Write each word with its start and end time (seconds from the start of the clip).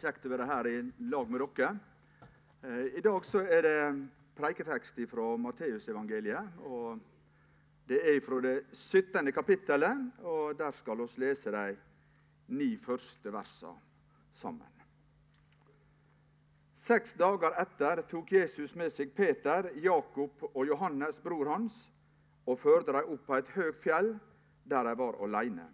Kjekt 0.00 0.24
å 0.24 0.30
være 0.32 0.46
her 0.48 0.66
i 0.70 0.76
lag 1.12 1.28
med 1.28 1.42
dere. 1.58 1.74
Eh, 2.64 2.96
I 2.96 3.02
dag 3.04 3.24
så 3.28 3.42
er 3.44 3.66
det 3.66 3.80
preiketekst 4.38 4.96
fra 5.10 5.26
Matteusevangeliet. 5.36 6.56
og 6.64 7.00
Det 7.84 7.98
er 8.08 8.20
fra 8.24 8.38
det 8.40 8.54
17. 8.72 9.32
kapittelet, 9.32 9.98
og 10.24 10.56
der 10.56 10.70
skal 10.72 10.96
vi 10.96 11.20
lese 11.20 11.52
de 11.52 11.76
ni 12.48 12.76
første 12.76 13.32
versene 13.32 13.76
sammen. 14.32 14.72
Seks 16.80 17.12
dager 17.12 17.52
etter 17.60 18.00
tok 18.08 18.32
Jesus 18.32 18.74
med 18.74 18.92
seg 18.92 19.12
Peter, 19.12 19.68
Jakob 19.84 20.48
og 20.54 20.66
Johannes, 20.66 21.20
bror 21.20 21.52
hans, 21.52 21.90
og 22.46 22.58
førte 22.58 22.96
dem 22.96 23.04
opp 23.04 23.26
på 23.26 23.36
et 23.36 23.52
høyt 23.52 23.84
fjell, 23.84 24.14
der 24.64 24.84
de 24.88 24.96
var 24.96 25.20
alene. 25.20 25.68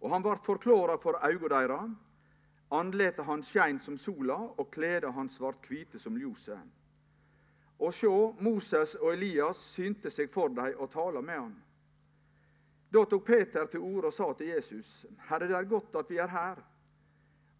Og 0.00 0.10
han 0.10 0.22
ble 0.24 0.38
forklara 0.40 0.96
for 0.96 1.20
øynene 1.20 1.52
deira. 1.52 1.82
Andletet 2.70 3.24
hans 3.24 3.48
skein 3.48 3.80
som 3.80 3.96
sola, 3.98 4.36
og 4.36 4.70
kleda 4.70 5.10
hans 5.10 5.40
vart 5.40 5.64
hvite 5.68 5.98
som 5.98 6.16
ljoset. 6.16 6.60
Og 7.78 7.94
sjå, 7.94 8.34
Moses 8.40 8.94
og 8.98 9.12
Elias 9.14 9.60
synte 9.72 10.10
seg 10.10 10.28
for 10.34 10.52
dei 10.52 10.72
og 10.74 10.90
tala 10.92 11.22
med 11.22 11.38
han. 11.38 11.54
Da 12.92 13.04
tok 13.04 13.24
Peter 13.26 13.68
til 13.70 13.84
orde 13.84 14.10
og 14.10 14.16
sa 14.16 14.32
til 14.32 14.50
Jesus.: 14.52 15.06
Herre, 15.28 15.48
det 15.48 15.56
er 15.56 15.64
godt 15.70 15.96
at 15.96 16.10
vi 16.10 16.16
er 16.16 16.28
her. 16.28 16.62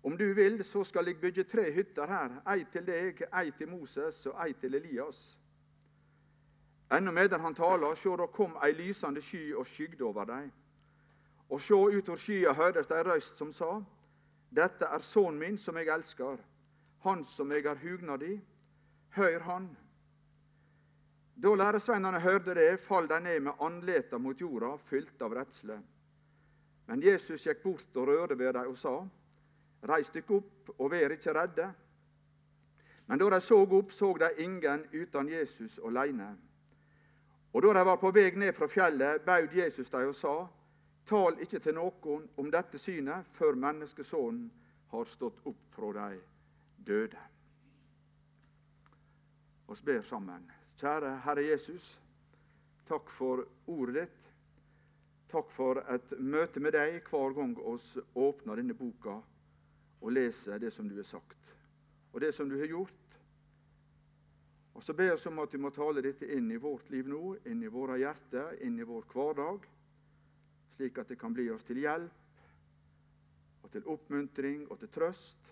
Om 0.02 0.16
du 0.18 0.32
vil, 0.34 0.64
så 0.64 0.84
skal 0.84 1.06
jeg 1.06 1.20
bygge 1.20 1.44
tre 1.44 1.72
hytter 1.72 2.06
her, 2.06 2.38
ei 2.52 2.64
til 2.72 2.86
deg, 2.86 3.22
ei 3.32 3.50
til 3.50 3.68
Moses 3.68 4.26
og 4.26 4.46
ei 4.46 4.52
til 4.52 4.74
Elias. 4.74 5.38
Ennå 6.92 7.12
medan 7.12 7.40
han 7.40 7.54
taler, 7.54 7.94
sjå, 7.94 8.16
da 8.16 8.26
kom 8.26 8.56
ei 8.64 8.72
lysende 8.72 9.22
sky 9.22 9.54
og 9.54 9.66
skygde 9.66 10.04
over 10.04 10.24
dem. 10.24 10.52
Og 11.50 11.60
sjå, 11.60 11.80
utover 11.98 12.18
skya 12.18 12.52
høyrdes 12.52 12.90
ei 12.90 13.02
røyst 13.02 13.38
som 13.38 13.52
sa:" 13.52 13.82
Dette 14.50 14.86
er 14.86 15.04
sønnen 15.04 15.38
min 15.38 15.58
som 15.58 15.76
jeg 15.76 15.90
elsker, 15.92 16.38
han 17.04 17.24
som 17.24 17.52
jeg 17.52 17.66
har 17.66 17.80
hugnad 17.82 18.22
i. 18.22 18.40
Hør 19.16 19.40
han. 19.40 19.68
Da 21.42 21.54
læresveinene 21.54 22.20
hørte 22.20 22.54
det, 22.54 22.80
fall 22.80 23.08
de 23.08 23.20
ned 23.20 23.40
med 23.40 23.60
andleta 23.60 24.18
mot 24.18 24.40
jorda, 24.40 24.76
fylt 24.76 25.22
av 25.22 25.36
redsle. 25.38 25.78
Men 26.88 27.02
Jesus 27.04 27.44
gikk 27.46 27.62
bort 27.62 27.96
og 28.00 28.08
rørte 28.08 28.38
ved 28.38 28.52
dem 28.56 28.72
og 28.72 28.78
sa:" 28.78 28.96
Reis 29.88 30.10
dykk 30.10 30.30
opp 30.30 30.70
og 30.78 30.90
vær 30.90 31.12
ikke 31.14 31.34
redde. 31.36 31.68
Men 33.06 33.18
da 33.18 33.30
de 33.30 33.40
så 33.40 33.60
opp, 33.62 33.92
så 33.92 34.12
de 34.18 34.30
ingen 34.42 34.84
uten 34.92 35.28
Jesus 35.28 35.78
alene. 35.78 36.36
Og 37.52 37.62
da 37.62 37.72
de 37.78 37.84
var 37.86 37.96
på 37.96 38.10
vei 38.10 38.30
ned 38.30 38.52
fra 38.52 38.66
fjellet, 38.66 39.22
baud 39.22 39.54
Jesus 39.54 39.90
dem 39.90 40.08
og 40.08 40.14
sa:" 40.14 40.48
Tal 41.08 41.38
ikke 41.40 41.60
til 41.64 41.72
noen 41.72 42.26
om 42.36 42.50
dette 42.52 42.76
synet 42.76 43.28
før 43.32 43.56
menneskesonen 43.56 44.50
har 44.92 45.08
stått 45.08 45.38
opp 45.48 45.60
fra 45.72 45.92
de 45.96 46.18
døde. 46.84 47.20
Vi 49.68 49.76
ber 49.88 50.02
sammen. 50.04 50.44
Kjære 50.80 51.14
Herre 51.24 51.44
Jesus, 51.46 51.86
takk 52.88 53.08
for 53.12 53.46
ordet 53.72 54.02
ditt. 54.02 54.28
Takk 55.32 55.48
for 55.52 55.80
et 55.92 56.12
møte 56.20 56.60
med 56.60 56.76
deg 56.76 57.00
hver 57.08 57.34
gang 57.36 57.56
oss 57.72 57.88
åpner 58.16 58.60
denne 58.60 58.76
boka 58.76 59.16
og 59.98 60.12
leser 60.12 60.60
det 60.60 60.70
som 60.72 60.88
du 60.88 60.94
har 60.96 61.08
sagt, 61.08 61.56
og 62.12 62.20
det 62.20 62.34
som 62.36 62.48
du 62.48 62.56
har 62.60 62.68
gjort. 62.68 63.18
Og 64.76 64.84
Så 64.84 64.92
ber 64.92 65.16
vi 65.16 65.28
om 65.28 65.40
at 65.42 65.52
du 65.52 65.58
må 65.58 65.72
tale 65.74 66.04
dette 66.04 66.28
inn 66.36 66.52
i 66.52 66.60
vårt 66.60 66.88
liv 66.90 67.08
nå, 67.08 67.36
inn 67.48 67.64
i 67.64 67.72
våre 67.72 67.98
hjerter, 67.98 68.60
inn 68.62 68.78
i 68.78 68.86
vår 68.86 69.08
hverdag 69.12 69.66
slik 70.78 70.98
at 70.98 71.08
det 71.08 71.18
kan 71.18 71.34
bli 71.34 71.48
oss 71.50 71.64
til 71.66 71.80
hjelp 71.82 73.64
og 73.66 73.70
til 73.72 73.86
oppmuntring 73.90 74.60
og 74.70 74.78
til 74.78 74.90
trøst 74.94 75.48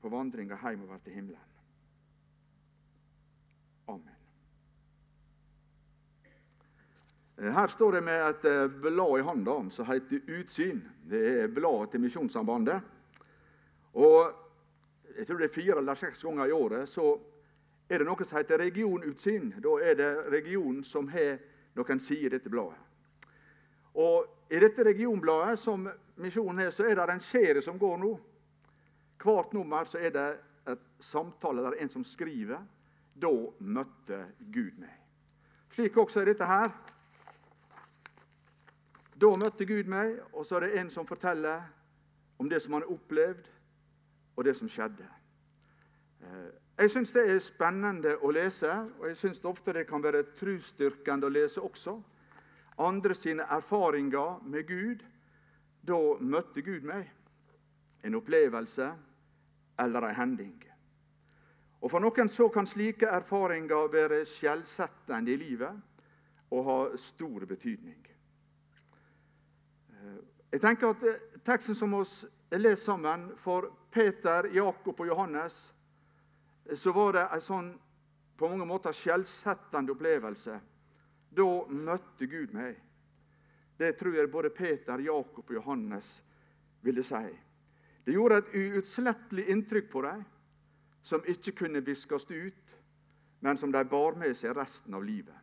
på 0.00 0.08
vandringa 0.08 0.56
hjemover 0.62 1.00
til 1.04 1.12
himmelen. 1.12 1.50
Amen. 3.92 4.14
Eh, 7.36 7.52
her 7.52 7.66
står 7.68 7.98
det 7.98 8.00
med 8.06 8.24
et 8.30 8.46
eh, 8.48 8.80
blad 8.80 9.18
i 9.18 9.26
handa 9.26 9.58
som 9.70 9.86
heter 9.86 10.24
Utsyn. 10.38 10.80
Det 11.10 11.20
er 11.42 11.52
bladet 11.52 11.90
til 11.92 12.00
Misjonssambandet. 12.00 12.80
Og 13.92 14.32
jeg 15.18 15.26
tror 15.26 15.42
det 15.42 15.50
er 15.50 15.54
fire 15.54 15.76
eller 15.78 16.00
seks 16.00 16.24
ganger 16.24 16.48
i 16.48 16.56
året 16.56 16.88
så 16.88 17.10
er 17.90 18.00
det 18.00 18.08
noe 18.08 18.24
som 18.24 18.40
heter 18.40 18.64
Regionutsyn. 18.64 19.52
Da 19.60 19.76
er 19.84 20.00
det 20.00 20.10
regionen 20.32 20.80
som 20.84 21.12
har 21.12 21.36
noen 21.76 22.00
sider 22.00 22.32
i 22.32 22.34
dette 22.38 22.48
bladet. 22.48 22.80
Og 23.94 24.26
I 24.50 24.60
dette 24.60 24.84
regionbladet 24.84 25.58
som 25.58 25.88
Misjonen 26.16 26.66
er, 26.66 26.70
så 26.70 26.84
er 26.84 26.96
det 26.96 27.08
en 27.12 27.24
serie 27.24 27.62
som 27.62 27.78
går 27.78 27.96
nå. 28.00 28.12
Hvert 29.22 29.52
nummer 29.52 29.84
så 29.88 29.98
er 29.98 30.10
det 30.14 30.28
et 30.68 30.82
samtale 31.00 31.62
der 31.62 31.78
en 31.80 31.88
som 31.88 32.04
skriver 32.04 32.58
'Da 33.14 33.32
møtte 33.58 34.26
Gud 34.52 34.72
meg'. 34.78 34.98
Slik 35.70 35.96
også 35.96 36.20
er 36.20 36.24
dette 36.24 36.44
her. 36.44 36.70
Da 39.20 39.26
møtte 39.26 39.66
Gud 39.66 39.84
meg, 39.84 40.18
og 40.32 40.46
så 40.46 40.56
er 40.56 40.60
det 40.60 40.80
en 40.80 40.90
som 40.90 41.06
forteller 41.06 41.62
om 42.38 42.48
det 42.48 42.62
som 42.62 42.72
han 42.72 42.82
har 42.82 42.92
opplevd, 42.92 43.48
og 44.36 44.44
det 44.44 44.56
som 44.56 44.68
skjedde. 44.68 45.06
Eh, 46.22 46.50
jeg 46.78 46.90
syns 46.90 47.12
det 47.12 47.30
er 47.30 47.38
spennende 47.38 48.16
å 48.22 48.30
lese, 48.30 48.70
og 48.98 49.08
jeg 49.08 49.16
syns 49.16 49.44
ofte 49.44 49.72
det 49.72 49.86
kan 49.86 50.02
være 50.02 50.22
trosstyrkende 50.22 51.26
å 51.26 51.30
lese 51.30 51.60
også 51.60 52.02
andre 52.76 53.14
sine 53.14 53.42
erfaringer 53.42 54.40
med 54.44 54.66
Gud. 54.66 55.04
Da 55.82 55.98
møtte 56.20 56.62
Gud 56.62 56.86
meg. 56.86 57.10
En 58.04 58.14
opplevelse 58.14 58.92
eller 59.78 60.08
en 60.08 60.14
hending. 60.14 60.56
Og 61.82 61.90
For 61.90 62.02
noen 62.02 62.30
så 62.30 62.46
kan 62.54 62.66
slike 62.66 63.10
erfaringer 63.10 63.90
være 63.90 64.22
skjellsettende 64.28 65.32
i 65.32 65.38
livet 65.38 66.52
og 66.52 66.64
ha 66.66 66.78
stor 67.00 67.46
betydning. 67.48 67.98
Eh, 69.90 70.18
jeg 70.52 70.60
tenker 70.62 70.92
at 70.92 71.06
eh, 71.08 71.20
Teksten 71.42 71.74
som 71.74 71.90
vi 71.90 72.58
leser 72.58 72.84
sammen, 72.84 73.32
for 73.36 73.66
Peter, 73.90 74.46
Jakob 74.54 75.00
og 75.00 75.06
Johannes, 75.06 75.72
eh, 76.66 76.76
så 76.76 76.92
var 76.94 77.16
det 77.16 77.24
en 77.32 77.42
sånn 77.42 77.72
på 78.38 78.48
mange 78.48 78.66
måter 78.66 78.94
skjellsettende 78.94 79.94
opplevelse 79.96 80.60
da 81.36 81.48
møtte 81.68 82.26
Gud 82.26 82.52
meg. 82.56 82.76
Det 83.78 83.96
tror 83.98 84.14
jeg 84.14 84.30
både 84.30 84.50
Peter, 84.50 85.00
Jakob 85.00 85.48
og 85.48 85.54
Johannes 85.54 86.22
ville 86.82 87.04
si. 87.04 87.24
Det 88.04 88.14
gjorde 88.14 88.42
et 88.42 88.54
uutslettelig 88.58 89.46
inntrykk 89.50 89.88
på 89.90 90.02
dem, 90.02 90.24
som 91.02 91.24
ikke 91.26 91.54
kunne 91.64 91.82
viskes 91.84 92.26
ut, 92.30 92.76
men 93.40 93.56
som 93.56 93.72
de 93.72 93.82
bar 93.84 94.18
med 94.18 94.36
seg 94.38 94.54
resten 94.56 94.94
av 94.94 95.04
livet. 95.04 95.38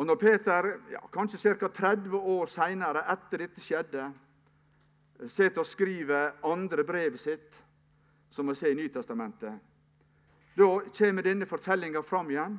Og 0.00 0.06
Når 0.06 0.16
Peter, 0.16 0.66
ja, 0.92 1.00
kanskje 1.12 1.54
ca. 1.60 1.68
30 1.68 2.16
år 2.16 2.46
seinere, 2.48 3.02
etter 3.12 3.42
dette 3.42 3.60
skjedde, 3.60 4.06
sitter 5.28 5.60
og 5.60 5.68
skriver 5.68 6.38
andre 6.48 6.84
brevet 6.84 7.20
sitt, 7.20 7.58
som 8.30 8.48
vi 8.48 8.54
ser 8.54 8.72
i 8.72 8.78
Nytestamentet, 8.78 9.58
da 10.56 10.68
kommer 10.96 11.22
denne 11.22 11.46
fortellinga 11.46 12.02
fram 12.02 12.30
igjen. 12.30 12.56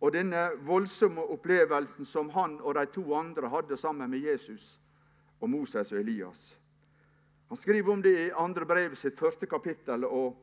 Og 0.00 0.12
denne 0.12 0.50
voldsomme 0.66 1.22
opplevelsen 1.32 2.04
som 2.04 2.28
han 2.30 2.58
og 2.60 2.74
de 2.76 2.84
to 2.92 3.04
andre 3.16 3.48
hadde 3.48 3.76
sammen 3.80 4.10
med 4.10 4.20
Jesus 4.20 4.76
og 5.40 5.50
Moses 5.50 5.92
og 5.92 6.00
Elias. 6.00 6.58
Han 7.48 7.56
skriver 7.56 7.92
om 7.92 8.02
det 8.02 8.16
i 8.26 8.30
andre 8.36 8.66
brevet 8.66 8.98
sitt, 8.98 9.18
første 9.18 9.46
kapittel, 9.46 10.04
og 10.04 10.36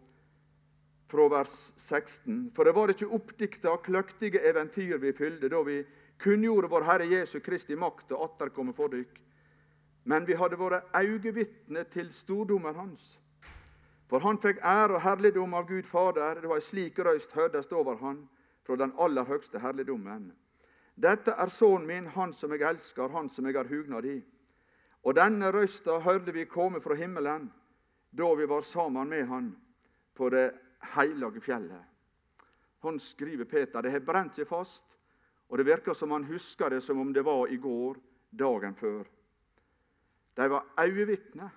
fra 1.11 1.27
vers 1.29 1.73
16. 1.77 2.51
For 2.55 2.65
det 2.65 2.73
var 2.75 2.89
ikke 2.89 3.11
oppdikta, 3.13 3.75
kløktige 3.85 4.41
eventyr 4.49 4.97
vi 4.97 5.11
fylde 5.13 5.49
da 5.51 5.59
vi 5.61 5.83
kunngjorde 6.23 6.69
vår 6.71 6.87
Herre 6.87 7.09
Jesu 7.11 7.39
Kristi 7.43 7.75
makt 7.75 8.15
og 8.15 8.23
atterkomme 8.29 8.73
for 8.73 8.89
dykk. 8.89 9.19
Men 10.09 10.25
vi 10.27 10.37
hadde 10.39 10.57
vært 10.59 10.89
øyevitne 10.97 11.83
til 11.91 12.09
stordommen 12.11 12.75
hans. 12.75 13.19
For 14.09 14.23
han 14.23 14.39
fikk 14.41 14.63
ære 14.63 14.97
og 14.97 15.03
herligdom 15.03 15.53
av 15.53 15.67
Gud 15.67 15.85
Fader. 15.87 16.41
da 16.41 16.55
ei 16.55 16.61
slik 16.61 16.99
røyst 16.99 17.31
hørtes 17.31 17.71
over 17.71 17.95
han 18.01 18.23
fra 18.63 18.75
den 18.79 18.93
aller 18.97 19.25
høgste 19.27 19.59
herligdommen. 19.59 20.31
Dette 20.95 21.33
er 21.33 21.49
sønnen 21.49 21.87
min, 21.87 22.07
han 22.13 22.33
som 22.33 22.53
jeg 22.53 22.63
elsker, 22.67 23.09
han 23.09 23.29
som 23.29 23.47
jeg 23.47 23.57
har 23.57 23.69
hugnad 23.69 24.05
i. 24.05 24.19
Og 25.03 25.15
denne 25.17 25.51
røysta 25.51 25.97
hørte 25.99 26.31
vi 26.31 26.45
komme 26.47 26.81
fra 26.81 26.95
himmelen 26.95 27.49
da 28.13 28.29
vi 28.37 28.45
var 28.45 28.61
sammen 28.61 29.09
med 29.09 29.25
han 29.27 29.49
på 30.13 30.29
det 30.29 30.51
hellige 30.93 31.41
fjellet. 31.41 31.81
Han 32.83 32.99
skriver 32.99 33.45
Peter. 33.45 33.81
Det 33.81 33.91
har 33.91 34.05
brent 34.05 34.37
seg 34.37 34.47
fast, 34.47 34.85
og 35.49 35.57
det 35.57 35.65
virker 35.65 35.97
som 35.97 36.11
han 36.11 36.27
husker 36.27 36.69
det 36.69 36.81
som 36.83 36.99
om 37.01 37.13
det 37.13 37.23
var 37.25 37.47
i 37.47 37.57
går, 37.57 37.97
dagen 38.29 38.75
før. 38.75 39.07
De 40.35 40.49
var 40.49 40.65
øyevitner. 40.79 41.49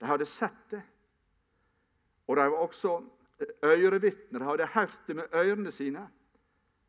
De 0.00 0.06
hadde 0.06 0.26
sett 0.26 0.70
det. 0.70 0.82
Og 2.26 2.36
de 2.36 2.46
var 2.50 2.58
også 2.58 2.98
Ørevitner 3.64 4.44
hadde 4.44 4.66
hørt 4.66 5.00
det 5.06 5.16
med 5.16 5.34
ørene 5.34 5.72
sine, 5.72 6.06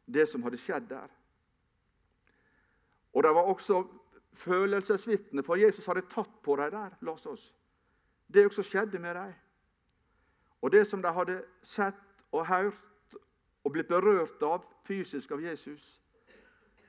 det 0.08 0.28
som 0.30 0.44
hadde 0.44 0.60
skjedd 0.62 0.88
der. 0.90 1.10
Og 3.14 3.24
de 3.24 3.34
var 3.36 3.50
også 3.52 3.82
følelsesvitner, 4.34 5.44
for 5.44 5.60
Jesus 5.60 5.86
hadde 5.86 6.06
tatt 6.12 6.42
på 6.44 6.56
dem 6.56 6.72
der. 6.72 6.96
las 7.02 7.26
oss. 7.26 7.54
Det 8.34 8.46
også 8.46 8.64
skjedde 8.64 9.00
med 9.00 9.16
dem. 9.16 9.34
Og 10.62 10.72
det 10.72 10.88
som 10.88 11.02
de 11.02 11.12
hadde 11.14 11.44
sett 11.64 11.96
og 12.32 12.48
hørt 12.48 13.16
og 13.64 13.72
blitt 13.72 13.88
berørt 13.88 14.44
av 14.44 14.64
fysisk 14.88 15.32
av 15.32 15.42
Jesus, 15.42 16.02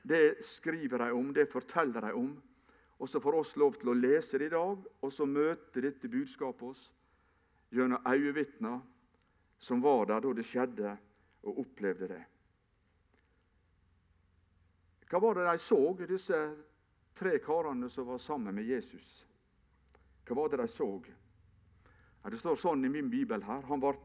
det 0.03 0.43
skriver 0.45 0.97
de 0.97 1.11
om, 1.11 1.33
det 1.33 1.51
forteller 1.51 2.01
de 2.01 2.13
om. 2.13 2.41
Og 2.99 3.09
så 3.09 3.19
får 3.19 3.35
oss 3.35 3.55
lov 3.55 3.75
til 3.79 3.89
å 3.89 3.97
lese 3.97 4.37
det 4.39 4.49
i 4.49 4.53
dag, 4.53 4.77
og 5.01 5.11
så 5.13 5.25
møter 5.25 5.81
dette 5.81 6.07
budskapet 6.07 6.63
oss 6.63 6.93
gjennom 7.71 8.07
øyevitner 8.07 8.79
som 9.59 9.81
var 9.81 10.05
der 10.05 10.23
da 10.23 10.33
det 10.33 10.45
skjedde, 10.47 10.97
og 11.43 11.59
opplevde 11.61 12.07
det. 12.07 12.23
Hva 15.09 15.19
var 15.23 15.39
det 15.39 15.45
de 15.47 15.61
så, 15.63 15.79
disse 16.07 16.39
tre 17.17 17.39
karene 17.43 17.89
som 17.89 18.07
var 18.07 18.19
sammen 18.21 18.55
med 18.55 18.67
Jesus? 18.67 19.25
Hva 20.27 20.35
var 20.37 20.51
det 20.51 20.59
de 20.61 20.67
så? 20.69 20.89
Det 22.29 22.37
står 22.37 22.59
sånn 22.61 22.85
i 22.85 22.91
min 22.93 23.09
bibel 23.09 23.41
her. 23.43 23.63
Han 23.71 23.81
ble 23.81 23.95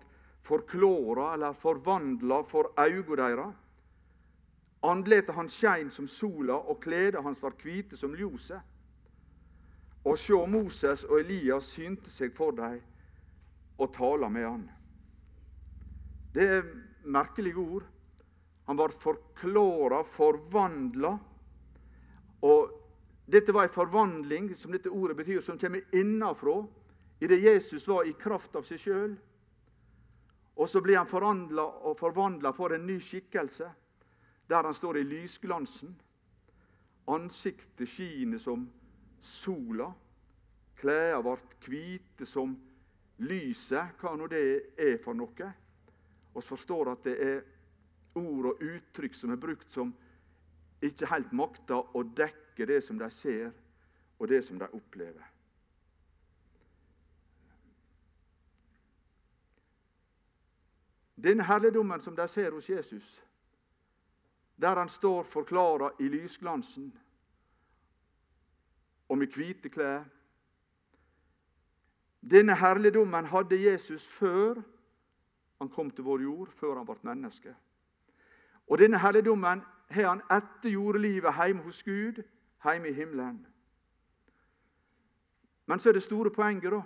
forklåra 0.45 1.35
eller 1.35 1.53
forvandla 1.53 2.43
for 2.49 2.71
auga 2.81 3.19
deres. 3.21 3.61
Andletet 4.85 5.35
hans 5.35 5.55
skein 5.57 5.91
som 5.91 6.09
sola, 6.09 6.57
og 6.57 6.83
kleda 6.85 7.23
hans 7.25 7.43
var 7.43 7.57
hvite 7.61 7.97
som 7.97 8.15
ljoset. 8.17 8.61
Og 10.05 10.19
sjå, 10.21 10.43
Moses 10.47 11.05
og 11.09 11.23
Elias 11.23 11.71
synte 11.73 12.11
seg 12.13 12.35
for 12.37 12.53
dem 12.53 12.81
og 13.81 13.93
tala 13.97 14.29
med 14.29 14.45
han. 14.45 14.67
Det 16.35 16.47
er 16.51 16.65
merkelige 17.07 17.57
ord. 17.63 17.85
Han 18.67 18.77
var 18.77 18.89
forklåra, 18.89 20.03
forvandla. 20.05 21.13
Og 22.43 22.73
dette 23.31 23.53
var 23.53 23.69
en 23.69 23.77
forvandling, 23.77 24.51
som 24.57 24.73
dette 24.73 24.91
ordet 24.91 25.17
betyr, 25.17 25.41
som 25.41 25.59
kommer 25.59 25.85
innafra 25.95 26.65
idet 27.21 27.41
Jesus 27.41 27.89
var 27.89 28.05
i 28.05 28.13
kraft 28.19 28.57
av 28.57 28.67
seg 28.67 28.81
sjøl. 28.83 29.15
Og 30.55 30.69
så 30.69 30.83
blir 30.83 30.99
han 30.99 31.09
forandla 31.11 31.65
og 31.89 31.97
forvandla 31.99 32.53
for 32.55 32.75
en 32.75 32.87
ny 32.87 32.99
skikkelse, 33.03 33.71
der 34.51 34.67
han 34.67 34.75
står 34.77 35.01
i 35.01 35.07
lysglansen. 35.09 35.95
Ansiktet 37.15 37.89
skiner 37.89 38.43
som 38.43 38.67
sola. 39.23 39.93
Klærne 40.77 41.23
ble 41.23 41.37
hvite 41.65 42.27
som 42.29 42.57
lyset, 43.23 43.95
hva 44.01 44.17
nå 44.19 44.29
det 44.29 44.45
er 44.81 44.99
for 45.05 45.17
noe. 45.17 45.53
Og 46.35 46.45
forstår 46.45 46.93
at 46.93 47.05
det 47.05 47.15
er 47.23 47.43
ord 48.15 48.47
og 48.53 48.63
uttrykk 48.63 49.15
som 49.15 49.31
er 49.31 49.41
brukt 49.41 49.71
som 49.71 49.95
ikke 50.85 51.09
helt 51.11 51.33
makter 51.33 51.97
å 51.97 52.03
dekke 52.03 52.67
det 52.67 52.83
som 52.85 52.99
de 52.99 53.09
ser, 53.11 53.53
og 54.19 54.29
det 54.29 54.45
som 54.45 54.59
de 54.59 54.69
opplever. 54.73 55.31
Denne 61.25 61.47
herligdommen 61.47 62.01
som 62.01 62.17
de 62.17 62.27
ser 62.29 62.53
hos 62.53 62.69
Jesus, 62.69 63.23
der 64.57 64.77
han 64.77 64.89
står 64.89 65.25
forklara 65.25 65.91
i 65.99 66.09
lysglansen 66.09 66.93
og 69.09 69.19
med 69.19 69.33
hvite 69.35 69.69
klær 69.69 70.05
Denne 72.25 72.55
herligdommen 72.57 73.27
hadde 73.29 73.59
Jesus 73.61 74.07
før 74.09 74.63
han 75.65 75.73
kom 75.73 75.91
til 75.91 76.05
vår 76.05 76.23
jord, 76.23 76.51
før 76.53 76.77
han 76.77 76.87
ble 76.89 76.99
menneske. 77.03 77.55
Og 78.69 78.79
denne 78.81 79.01
helligdommen 79.01 79.63
har 79.91 80.09
han 80.11 80.23
etter 80.33 80.73
jordelivet 80.73 81.37
hjemme 81.37 81.65
hos 81.65 81.83
Gud, 81.83 82.21
hjemme 82.65 82.89
i 82.89 82.97
himmelen. 82.97 83.47
Men 85.67 85.81
så 85.81 85.89
er 85.89 85.97
det 85.97 86.05
store 86.05 86.31
poenget, 86.31 86.73
da, 86.73 86.83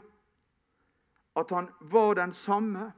at 1.38 1.50
han 1.50 1.68
var 1.80 2.14
den 2.14 2.32
samme, 2.32 2.92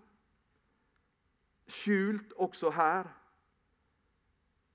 skjult 1.68 2.32
også 2.36 2.70
her, 2.74 3.08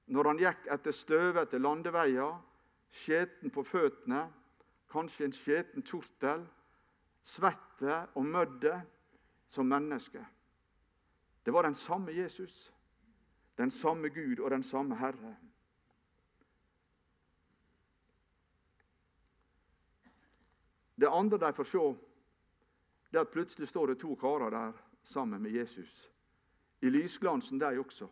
når 0.08 0.28
han 0.30 0.40
gikk 0.40 0.68
etter 0.74 0.94
støvete 0.94 1.60
landeveier, 1.60 2.38
skjeten 2.94 3.52
på 3.52 3.64
føttene, 3.66 4.28
kanskje 4.92 5.26
en 5.26 5.36
skjeten 5.36 5.86
kjortel, 5.86 6.46
svette 7.26 8.06
og 8.16 8.26
mødde 8.26 8.78
som 9.48 9.66
menneske. 9.66 10.22
Det 11.46 11.54
var 11.54 11.64
den 11.64 11.76
samme 11.76 12.12
Jesus 12.12 12.76
den 13.58 13.72
samme 13.72 14.10
Gud 14.10 14.40
og 14.40 14.52
den 14.52 14.64
samme 14.64 14.96
Herre. 14.96 15.36
Det 20.96 21.08
andre 21.12 21.38
de 21.38 21.54
får 21.54 21.64
se, 21.64 21.80
det 23.12 23.18
er 23.18 23.22
at 23.22 23.32
plutselig 23.32 23.68
står 23.68 23.88
det 23.88 24.00
to 24.00 24.16
karer 24.16 24.50
der 24.50 24.72
sammen 25.04 25.42
med 25.42 25.52
Jesus. 25.52 26.12
I 26.82 26.90
lysglansen, 26.90 27.60
de 27.60 27.80
også. 27.80 28.08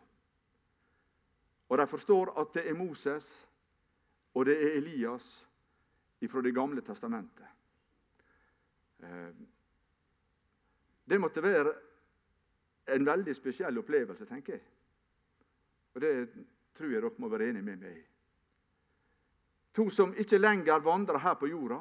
Og 1.68 1.78
de 1.78 1.86
forstår 1.86 2.40
at 2.40 2.54
det 2.54 2.68
er 2.68 2.74
Moses 2.74 3.48
og 4.34 4.46
det 4.46 4.62
er 4.62 4.76
Elias 4.76 5.48
fra 6.30 6.40
Det 6.40 6.54
gamle 6.54 6.80
testamentet. 6.80 7.46
Eh, 8.98 9.34
det 11.04 11.20
måtte 11.20 11.42
være 11.42 11.74
en 12.86 13.06
veldig 13.06 13.34
spesiell 13.36 13.78
opplevelse, 13.78 14.26
tenker 14.28 14.52
jeg. 14.52 14.64
Og 15.94 16.00
Det 16.00 16.12
tror 16.74 16.90
jeg 16.90 17.02
dere 17.02 17.22
må 17.22 17.28
være 17.28 17.48
enige 17.48 17.62
med 17.62 17.80
meg 17.80 17.96
i. 17.96 18.04
To 19.74 19.88
som 19.90 20.14
ikke 20.14 20.38
lenger 20.38 20.82
vandrer 20.82 21.18
her 21.18 21.34
på 21.34 21.46
jorda. 21.50 21.80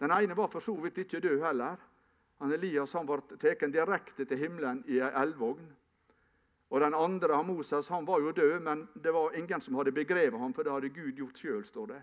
Den 0.00 0.12
ene 0.12 0.36
var 0.36 0.48
for 0.48 0.60
så 0.60 0.74
vidt 0.80 0.98
ikke 0.98 1.20
død 1.20 1.42
heller. 1.44 1.76
Han 2.40 2.52
Elias 2.52 2.92
han 2.96 3.06
ble 3.08 3.20
tatt 3.36 3.66
direkte 3.72 4.24
til 4.24 4.38
himmelen 4.38 4.84
i 4.88 5.00
ei 5.00 5.10
elvogn. 5.22 5.66
Og 6.70 6.80
Den 6.80 6.94
andre, 6.94 7.36
han 7.36 7.46
Moses, 7.46 7.88
han 7.88 8.06
var 8.06 8.20
jo 8.20 8.32
død, 8.32 8.60
men 8.60 8.88
det 8.94 9.12
var 9.12 9.34
ingen 9.34 9.60
som 9.60 9.74
hadde 9.74 9.92
begrevet 9.92 10.40
ham, 10.40 10.54
for 10.54 10.62
det 10.62 10.72
hadde 10.72 10.88
Gud 10.88 11.12
gjort 11.12 11.38
sjøl, 11.38 11.64
står 11.64 11.86
det. 11.86 12.02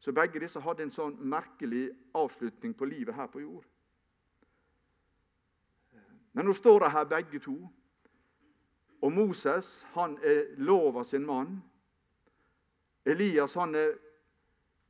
Så 0.00 0.12
begge 0.12 0.40
disse 0.40 0.60
hadde 0.60 0.82
en 0.82 0.90
sånn 0.92 1.14
merkelig 1.16 1.86
avslutning 2.14 2.74
på 2.74 2.84
livet 2.84 3.14
her 3.14 3.30
på 3.30 3.40
jord. 3.40 3.64
Men 6.34 6.48
nå 6.48 6.54
står 6.54 6.82
de 6.82 6.90
her 6.90 7.04
begge 7.06 7.40
to. 7.42 7.54
Og 9.04 9.12
Moses 9.12 9.84
han 9.94 10.16
er 10.24 10.56
lova 10.58 11.04
sin 11.06 11.26
mann. 11.26 11.60
Elias 13.06 13.54
han 13.54 13.74
er 13.78 13.94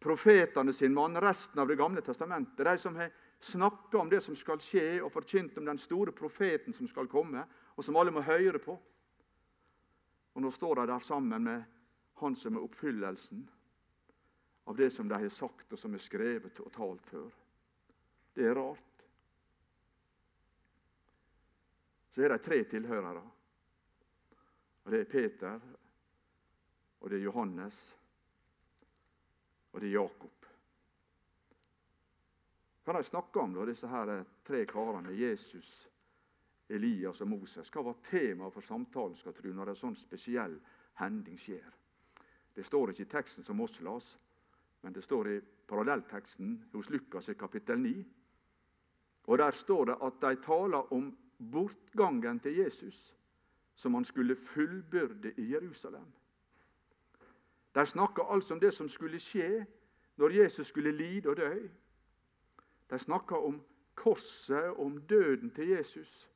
profetene 0.01 0.73
sin 0.73 0.95
mann, 0.95 1.21
resten 1.21 1.61
av 1.61 1.69
Det 1.69 1.77
gamle 1.77 2.01
testamentet. 2.01 2.65
De 2.65 2.79
som 2.79 2.97
har 2.97 3.13
snakka 3.41 3.99
om 3.99 4.09
det 4.09 4.21
som 4.21 4.37
skal 4.37 4.61
skje, 4.61 5.03
og 5.03 5.13
forkynt 5.13 5.59
om 5.59 5.69
den 5.69 5.79
store 5.79 6.13
profeten 6.13 6.73
som 6.73 6.89
skal 6.89 7.09
komme, 7.09 7.45
og 7.77 7.85
som 7.85 7.97
alle 7.97 8.15
må 8.15 8.25
høre 8.25 8.59
på. 8.59 8.79
Og 10.35 10.43
Nå 10.43 10.51
står 10.51 10.81
de 10.81 10.87
der 10.93 11.05
sammen 11.05 11.45
med 11.45 11.63
han 12.21 12.35
som 12.35 12.57
er 12.57 12.65
oppfyllelsen 12.65 13.45
av 14.65 14.77
det 14.77 14.91
som 14.91 15.09
de 15.09 15.19
har 15.19 15.29
sagt, 15.29 15.73
og 15.73 15.79
som 15.79 15.95
er 15.95 16.03
skrevet 16.03 16.61
og 16.61 16.73
talt 16.73 17.07
før. 17.11 17.31
Det 18.35 18.47
er 18.49 18.57
rart. 18.57 18.94
Så 22.15 22.23
er 22.23 22.31
de 22.31 22.39
tre 22.39 22.61
tilhørere. 22.71 23.23
Og 24.85 24.93
Det 24.93 25.01
er 25.01 25.05
Peter, 25.11 25.61
og 27.01 27.11
det 27.11 27.19
er 27.19 27.25
Johannes, 27.25 27.97
og 29.73 29.81
det 29.81 29.89
er 29.89 29.93
Jakob. 29.93 30.47
Hva 32.85 32.93
har 32.93 33.03
de 33.03 33.09
snakka 33.09 33.41
om, 33.41 33.57
da, 33.57 33.65
disse 33.67 33.89
her 33.89 34.13
tre 34.47 34.61
karene? 34.69 35.17
Jesus, 35.19 35.89
Elias 36.69 37.21
og 37.25 37.29
Moses. 37.29 37.73
Hva 37.73 37.83
var 37.83 37.99
temaet 38.07 38.55
for 38.55 38.63
samtalen 38.63 39.17
skal 39.19 39.35
tro, 39.35 39.51
når 39.51 39.73
en 39.73 39.81
sånn 39.81 39.99
spesiell 39.99 40.55
hending 41.01 41.41
skjer? 41.41 41.67
Det 42.55 42.63
står 42.63 42.93
ikke 42.93 43.09
i 43.09 43.11
teksten 43.17 43.45
som 43.45 43.65
oss 43.65 43.81
las, 43.83 44.13
men 44.87 44.95
det 44.95 45.03
står 45.03 45.33
i 45.33 45.41
parallellteksten 45.67 46.55
hos 46.77 46.93
Lukas 46.95 47.33
i 47.33 47.35
kapittel 47.35 47.83
9. 47.83 47.97
Og 49.27 49.39
Der 49.39 49.51
står 49.51 49.85
det 49.85 49.99
at 50.01 50.21
de 50.21 50.43
taler 50.45 50.93
om 50.93 51.11
bortgangen 51.39 52.41
til 52.41 52.57
Jesus 52.57 53.15
som 53.75 53.95
han 53.95 54.05
skulle 54.05 54.37
fullbyrde 54.37 55.35
i 55.37 55.53
Jerusalem. 55.53 56.13
De 57.75 57.87
snakka 57.87 58.23
altså 58.23 58.55
om 58.55 58.61
det 58.61 58.75
som 58.75 58.89
skulle 58.89 59.19
skje 59.19 59.67
når 60.17 60.31
Jesus 60.31 60.67
skulle 60.67 60.93
lide 60.93 61.29
og 61.29 61.37
dø. 61.37 61.69
De 62.91 62.99
snakka 62.99 63.35
om 63.35 63.63
korset 63.95 64.75
om 64.77 65.01
døden 65.03 65.51
til 65.51 65.69
Jesus. 65.69 66.31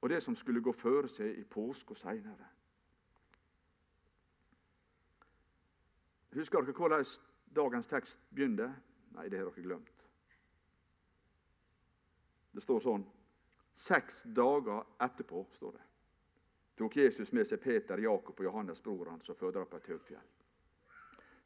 Og 0.00 0.08
det 0.08 0.22
som 0.22 0.34
skulle 0.34 0.62
gå 0.62 0.72
føre 0.72 1.08
seg 1.08 1.38
i 1.38 1.44
påske 1.44 1.90
og 1.90 1.96
seinere. 1.96 2.48
Husker 6.34 6.60
dere 6.60 6.72
hvordan 6.72 7.04
dagens 7.56 7.86
tekst 7.86 8.18
begynte? 8.34 8.72
Nei, 9.12 9.28
det 9.28 9.38
har 9.38 9.44
dere 9.44 9.62
glemt. 9.62 9.91
Det 12.52 12.60
står 12.60 12.80
sånn 12.84 13.04
Seks 13.82 14.22
dager 14.36 14.84
etterpå, 15.00 15.46
står 15.56 15.72
det, 15.72 15.84
tok 16.76 16.96
Jesus 17.00 17.32
med 17.32 17.48
seg 17.48 17.60
Peter, 17.62 17.98
Jakob 17.98 18.36
og 18.36 18.44
Johannes, 18.44 18.82
bror 18.84 19.08
hans, 19.08 19.30
og 19.32 19.38
fødte 19.40 19.64
på 19.64 19.78
et 19.80 19.88
høyt 19.88 20.10
fjell. 20.10 20.26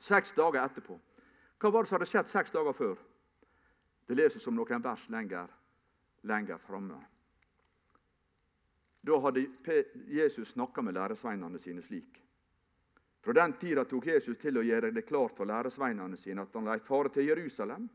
Seks 0.03 0.35
dager 0.37 0.65
etterpå. 0.65 0.99
Hva 1.63 1.71
var 1.71 1.87
det 1.87 1.89
som 1.89 1.97
hadde 1.97 2.09
skjedd 2.11 2.33
seks 2.33 2.53
dager 2.53 2.75
før? 2.77 2.99
Det 4.07 4.19
leses 4.19 4.43
som 4.43 4.59
noen 4.59 4.83
vers 4.83 5.07
lenger, 5.11 5.55
lenger 6.27 6.59
framme. 6.67 6.99
Da 9.07 9.19
hadde 9.23 9.47
Jesus 10.11 10.53
snakka 10.53 10.83
med 10.83 10.99
læresveinene 10.99 11.59
sine 11.63 11.83
slik. 11.83 12.21
Fra 13.23 13.33
den 13.33 13.55
tida 13.59 13.85
tok 13.87 14.07
Jesus 14.07 14.39
til 14.39 14.59
å 14.59 14.67
gjøre 14.67 14.93
det 14.95 15.07
klart 15.07 15.35
for 15.39 15.49
læresveinene 15.49 16.19
sine 16.19 16.43
at 16.43 16.55
han 16.55 16.67
lei 16.69 16.79
fare 16.83 17.11
til 17.15 17.27
Jerusalem, 17.31 17.89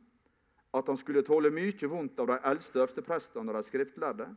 at 0.74 0.88
han 0.88 0.98
skulle 0.98 1.24
tåle 1.24 1.52
mye 1.52 1.88
vondt 1.88 2.20
av 2.20 2.28
de 2.28 2.38
eldste 2.52 2.80
øversteprestene 2.80 3.52
og 3.52 3.58
de 3.58 3.64
skriftlærde, 3.68 4.28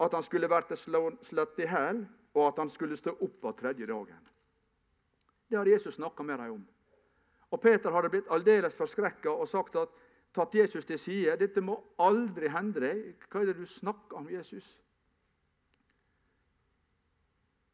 at 0.00 0.14
han 0.14 0.22
skulle 0.22 0.48
bli 0.48 0.78
slått 1.22 1.58
i 1.58 1.66
hæl, 1.66 2.06
og 2.34 2.48
at 2.48 2.58
han 2.58 2.70
skulle 2.70 2.96
stå 2.96 3.16
opp 3.20 3.44
av 3.44 3.52
tredje 3.56 3.86
dagen. 3.86 4.24
Det 5.48 5.58
hadde 5.58 5.70
Jesus 5.70 5.94
snakka 5.94 6.22
med 6.22 6.38
dem 6.38 6.52
om. 6.52 6.66
Og 7.50 7.60
Peter 7.60 7.90
hadde 7.94 8.10
blitt 8.10 8.30
aldeles 8.30 8.76
forskrekka 8.76 9.30
og 9.30 9.48
sagt 9.48 9.76
at 9.76 9.92
tatt 10.34 10.54
Jesus 10.54 10.84
til 10.84 10.98
side. 10.98 11.36
'Dette 11.36 11.60
må 11.60 11.78
aldri 11.98 12.48
hende 12.48 12.80
deg.' 12.80 13.28
Hva 13.30 13.40
er 13.40 13.46
det 13.46 13.56
du 13.56 13.66
snakker 13.66 14.16
om, 14.16 14.30
Jesus? 14.30 14.80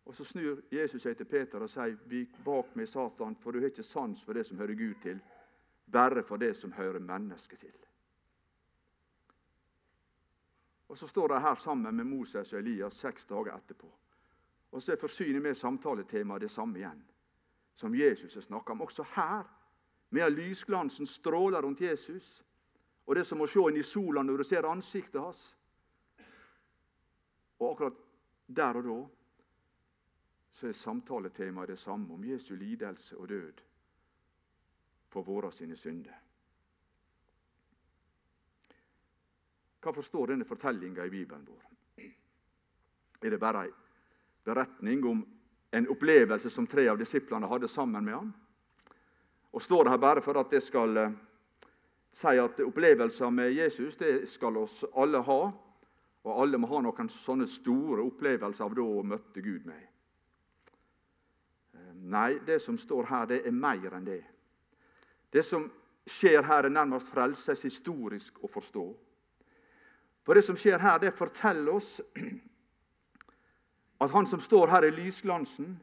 Og 0.04 0.14
Så 0.14 0.24
snur 0.24 0.60
Jesus 0.72 1.02
seg 1.02 1.16
til 1.16 1.26
Peter 1.26 1.62
og 1.62 1.70
sier, 1.70 1.96
'Vik 2.06 2.44
bak 2.44 2.76
meg, 2.76 2.88
Satan, 2.88 3.36
for 3.36 3.50
du 3.50 3.58
har 3.58 3.70
ikke 3.70 3.82
sans 3.82 4.22
for 4.24 4.32
det 4.32 4.46
som 4.46 4.58
hører 4.58 4.74
Gud 4.74 4.94
til, 5.02 5.20
bare 5.92 6.22
for 6.22 6.36
det 6.36 6.54
som 6.56 6.72
hører 6.72 6.98
mennesket 6.98 7.58
til.' 7.58 7.86
Og 10.88 10.98
Så 10.98 11.06
står 11.06 11.28
de 11.28 11.40
her 11.40 11.54
sammen 11.54 11.96
med 11.96 12.04
Moses 12.04 12.52
og 12.52 12.58
Elias 12.58 12.94
seks 12.94 13.26
dager 13.26 13.56
etterpå. 13.56 13.88
Og 14.72 14.82
Så 14.82 14.92
er 14.92 14.96
forsynet 14.96 15.42
med 15.42 15.54
samtaletemaet 15.54 16.40
det 16.40 16.50
samme 16.50 16.78
igjen, 16.78 17.04
som 17.74 17.94
Jesus 17.94 18.34
har 18.34 18.42
snakka 18.42 18.72
om. 18.72 18.80
Også 18.80 19.02
her, 19.02 19.44
med 20.10 20.30
lysglansen 20.30 21.06
stråler 21.06 21.62
rundt 21.62 21.80
Jesus, 21.80 22.44
og 23.06 23.14
det 23.14 23.20
er 23.20 23.24
som 23.24 23.40
å 23.40 23.46
se 23.46 23.64
inn 23.68 23.76
i 23.76 23.82
sola 23.82 24.22
når 24.22 24.36
du 24.36 24.44
ser 24.44 24.68
ansiktet 24.68 25.20
hans. 25.20 25.56
Og 27.58 27.70
akkurat 27.72 27.98
der 28.46 28.76
og 28.76 28.84
da 28.84 29.00
så 30.50 30.68
er 30.68 30.72
samtaletemaet 30.76 31.68
det 31.68 31.78
samme 31.78 32.14
om 32.14 32.24
Jesu 32.24 32.54
lidelse 32.54 33.16
og 33.16 33.28
død 33.28 33.62
for 35.12 35.26
våre 35.26 35.52
sine 35.52 35.76
synder. 35.76 36.14
Hva 39.82 39.92
forstår 39.92 40.32
denne 40.32 40.46
fortellinga 40.46 41.04
i 41.04 41.10
Bibelen 41.10 41.44
vår? 41.46 41.68
Er 43.22 43.30
det 43.30 43.38
bare 43.38 43.66
ei 43.66 43.72
beretning 44.46 45.04
om 45.06 45.20
en 45.70 45.88
opplevelse 45.90 46.50
som 46.50 46.66
tre 46.66 46.88
av 46.90 46.98
disiplene 46.98 47.50
hadde 47.50 47.68
sammen 47.68 48.04
med 48.04 48.14
ham? 48.14 48.32
Og 49.52 49.62
Står 49.62 49.84
det 49.84 49.92
her 49.92 49.98
bare 49.98 50.22
for 50.24 50.38
at 50.40 50.50
det 50.50 50.62
skal 50.64 50.96
eh, 50.96 51.14
si 52.12 52.38
at 52.40 52.60
opplevelser 52.64 53.30
med 53.30 53.52
Jesus 53.52 53.96
det 54.00 54.28
skal 54.30 54.56
oss 54.56 54.84
alle 54.96 55.20
ha? 55.22 55.40
Og 56.22 56.42
alle 56.42 56.58
må 56.58 56.70
ha 56.70 56.80
noen 56.82 57.10
sånne 57.10 57.46
store 57.50 58.06
opplevelser 58.06 58.64
av 58.64 58.76
da 58.78 58.86
møtte 59.02 59.42
Gud 59.42 59.66
med. 59.66 59.88
Nei, 62.02 62.38
det 62.46 62.58
som 62.62 62.78
står 62.78 63.06
her, 63.10 63.26
det 63.26 63.42
er 63.46 63.54
mer 63.54 63.94
enn 63.94 64.06
det. 64.06 64.22
Det 65.32 65.44
som 65.44 65.70
skjer 66.06 66.42
her, 66.42 66.64
er 66.64 66.74
nærmest 66.74 67.08
frelseshistorisk 67.08 68.42
å 68.44 68.50
forstå. 68.50 68.84
For 70.22 70.38
det 70.38 70.44
som 70.44 70.56
skjer 70.58 70.78
her, 70.78 70.98
det 70.98 71.14
forteller 71.14 71.72
oss 71.72 72.00
at 74.02 74.10
han 74.10 74.26
som 74.26 74.40
står 74.40 74.70
her 74.70 74.86
i 74.86 74.94
lysglansen, 74.94 75.76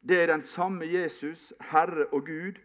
det 0.00 0.22
er 0.22 0.26
den 0.32 0.42
samme 0.42 0.86
Jesus, 0.86 1.52
Herre 1.60 2.06
og 2.12 2.26
Gud, 2.26 2.58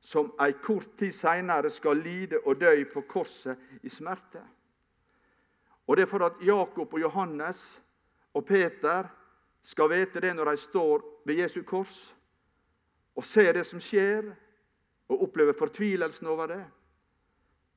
som 0.00 0.30
ei 0.40 0.54
kort 0.62 0.88
tid 0.98 1.12
seinere 1.12 1.70
skal 1.70 1.98
lide 2.00 2.38
og 2.46 2.60
dø 2.60 2.72
på 2.92 3.02
korset 3.10 3.58
i 3.82 3.90
smerte. 3.90 4.42
Og 5.86 5.96
Det 5.96 6.02
er 6.02 6.10
for 6.10 6.24
at 6.24 6.42
Jakob 6.44 6.94
og 6.94 7.00
Johannes 7.00 7.80
og 8.34 8.44
Peter 8.44 9.08
skal 9.62 9.90
vite 9.90 10.20
det 10.20 10.36
når 10.36 10.50
de 10.50 10.56
står 10.56 11.02
ved 11.26 11.34
Jesu 11.34 11.62
kors 11.62 12.14
og 13.16 13.24
ser 13.24 13.52
det 13.52 13.66
som 13.66 13.80
skjer, 13.80 14.34
og 15.08 15.22
opplever 15.22 15.56
fortvilelsen 15.56 16.26
over 16.26 16.46
det, 16.46 16.62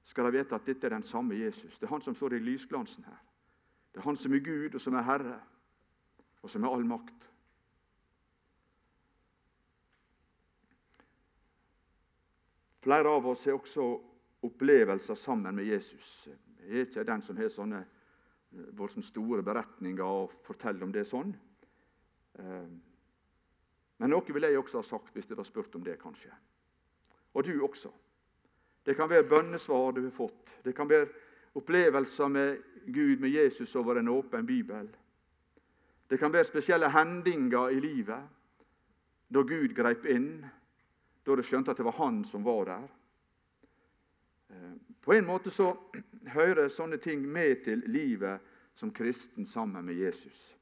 skal 0.04 0.28
de 0.28 0.38
vite 0.40 0.56
at 0.56 0.66
dette 0.66 0.88
er 0.88 0.96
den 0.96 1.06
samme 1.06 1.38
Jesus. 1.38 1.80
Det 1.80 1.88
er 1.88 1.94
han 1.94 2.02
som 2.02 2.16
står 2.16 2.36
i 2.36 2.44
lysglansen 2.44 3.06
her. 3.08 3.20
Det 3.92 4.02
er 4.02 4.08
han 4.08 4.18
som 4.18 4.34
er 4.34 4.44
Gud, 4.44 4.76
og 4.76 4.82
som 4.82 4.96
er 4.96 5.06
Herre, 5.08 5.40
og 6.42 6.50
som 6.50 6.64
er 6.64 6.74
all 6.74 6.86
makt. 6.88 7.28
Flere 12.82 13.10
av 13.14 13.28
oss 13.30 13.46
har 13.46 13.60
også 13.60 13.88
opplevelser 14.42 15.16
sammen 15.16 15.56
med 15.56 15.68
Jesus. 15.70 16.28
Jeg 16.66 16.80
er 16.80 16.88
ikke 16.88 17.04
den 17.06 17.22
som 17.22 17.38
har 17.38 17.52
sånne 17.54 17.82
eh, 17.84 18.72
voldsomt 18.78 19.06
store 19.06 19.44
beretninger 19.46 20.02
og 20.06 20.34
forteller 20.46 20.88
om 20.88 20.94
det 20.94 21.06
sånn. 21.10 21.36
Eh, 22.42 22.72
men 24.02 24.10
noe 24.10 24.34
ville 24.34 24.50
jeg 24.50 24.64
også 24.64 24.82
ha 24.82 24.88
sagt 24.88 25.14
hvis 25.14 25.30
det 25.30 25.38
var 25.38 25.46
spurt 25.46 25.76
om 25.78 25.86
det, 25.86 26.00
kanskje. 26.02 26.34
Og 27.34 27.46
du 27.46 27.54
også. 27.64 27.92
Det 28.86 28.96
kan 28.96 29.10
være 29.10 29.30
bønnesvar 29.30 29.92
du 29.92 30.04
har 30.04 30.16
fått. 30.16 30.56
Det 30.64 30.76
kan 30.76 30.90
være 30.90 31.08
opplevelser 31.56 32.28
med 32.28 32.58
Gud, 32.86 33.18
med 33.20 33.30
Jesus 33.30 33.76
over 33.76 34.00
en 34.00 34.08
åpen 34.08 34.46
bibel. 34.46 34.90
Det 36.10 36.20
kan 36.20 36.34
være 36.34 36.44
spesielle 36.44 36.90
hendinger 36.92 37.70
i 37.70 37.80
livet 37.80 38.30
da 39.32 39.44
Gud 39.48 39.76
greip 39.76 40.06
inn, 40.06 40.42
da 41.24 41.36
du 41.36 41.44
skjønte 41.46 41.72
at 41.72 41.80
det 41.80 41.86
var 41.88 41.96
Han 42.02 42.24
som 42.28 42.44
var 42.44 42.66
der. 42.68 42.88
Eh, 44.50 44.74
på 45.02 45.14
en 45.14 45.26
måte 45.26 45.52
så 45.52 45.72
hører 46.36 46.68
sånne 46.68 46.98
ting 46.98 47.24
med 47.24 47.64
til 47.64 47.84
livet 47.88 48.42
som 48.76 48.92
kristen 48.92 49.46
sammen 49.46 49.86
med 49.86 49.96
Jesus. 49.96 50.58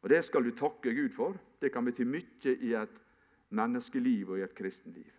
Og 0.00 0.08
Det 0.08 0.24
skal 0.24 0.44
du 0.44 0.54
takke 0.56 0.94
Gud 0.94 1.10
for. 1.10 1.36
Det 1.60 1.72
kan 1.72 1.84
bety 1.84 2.06
mye 2.06 2.54
i 2.54 2.72
et 2.78 3.00
menneskeliv 3.50 4.30
og 4.30 4.38
i 4.38 4.46
et 4.46 4.54
kristenliv. 4.54 5.17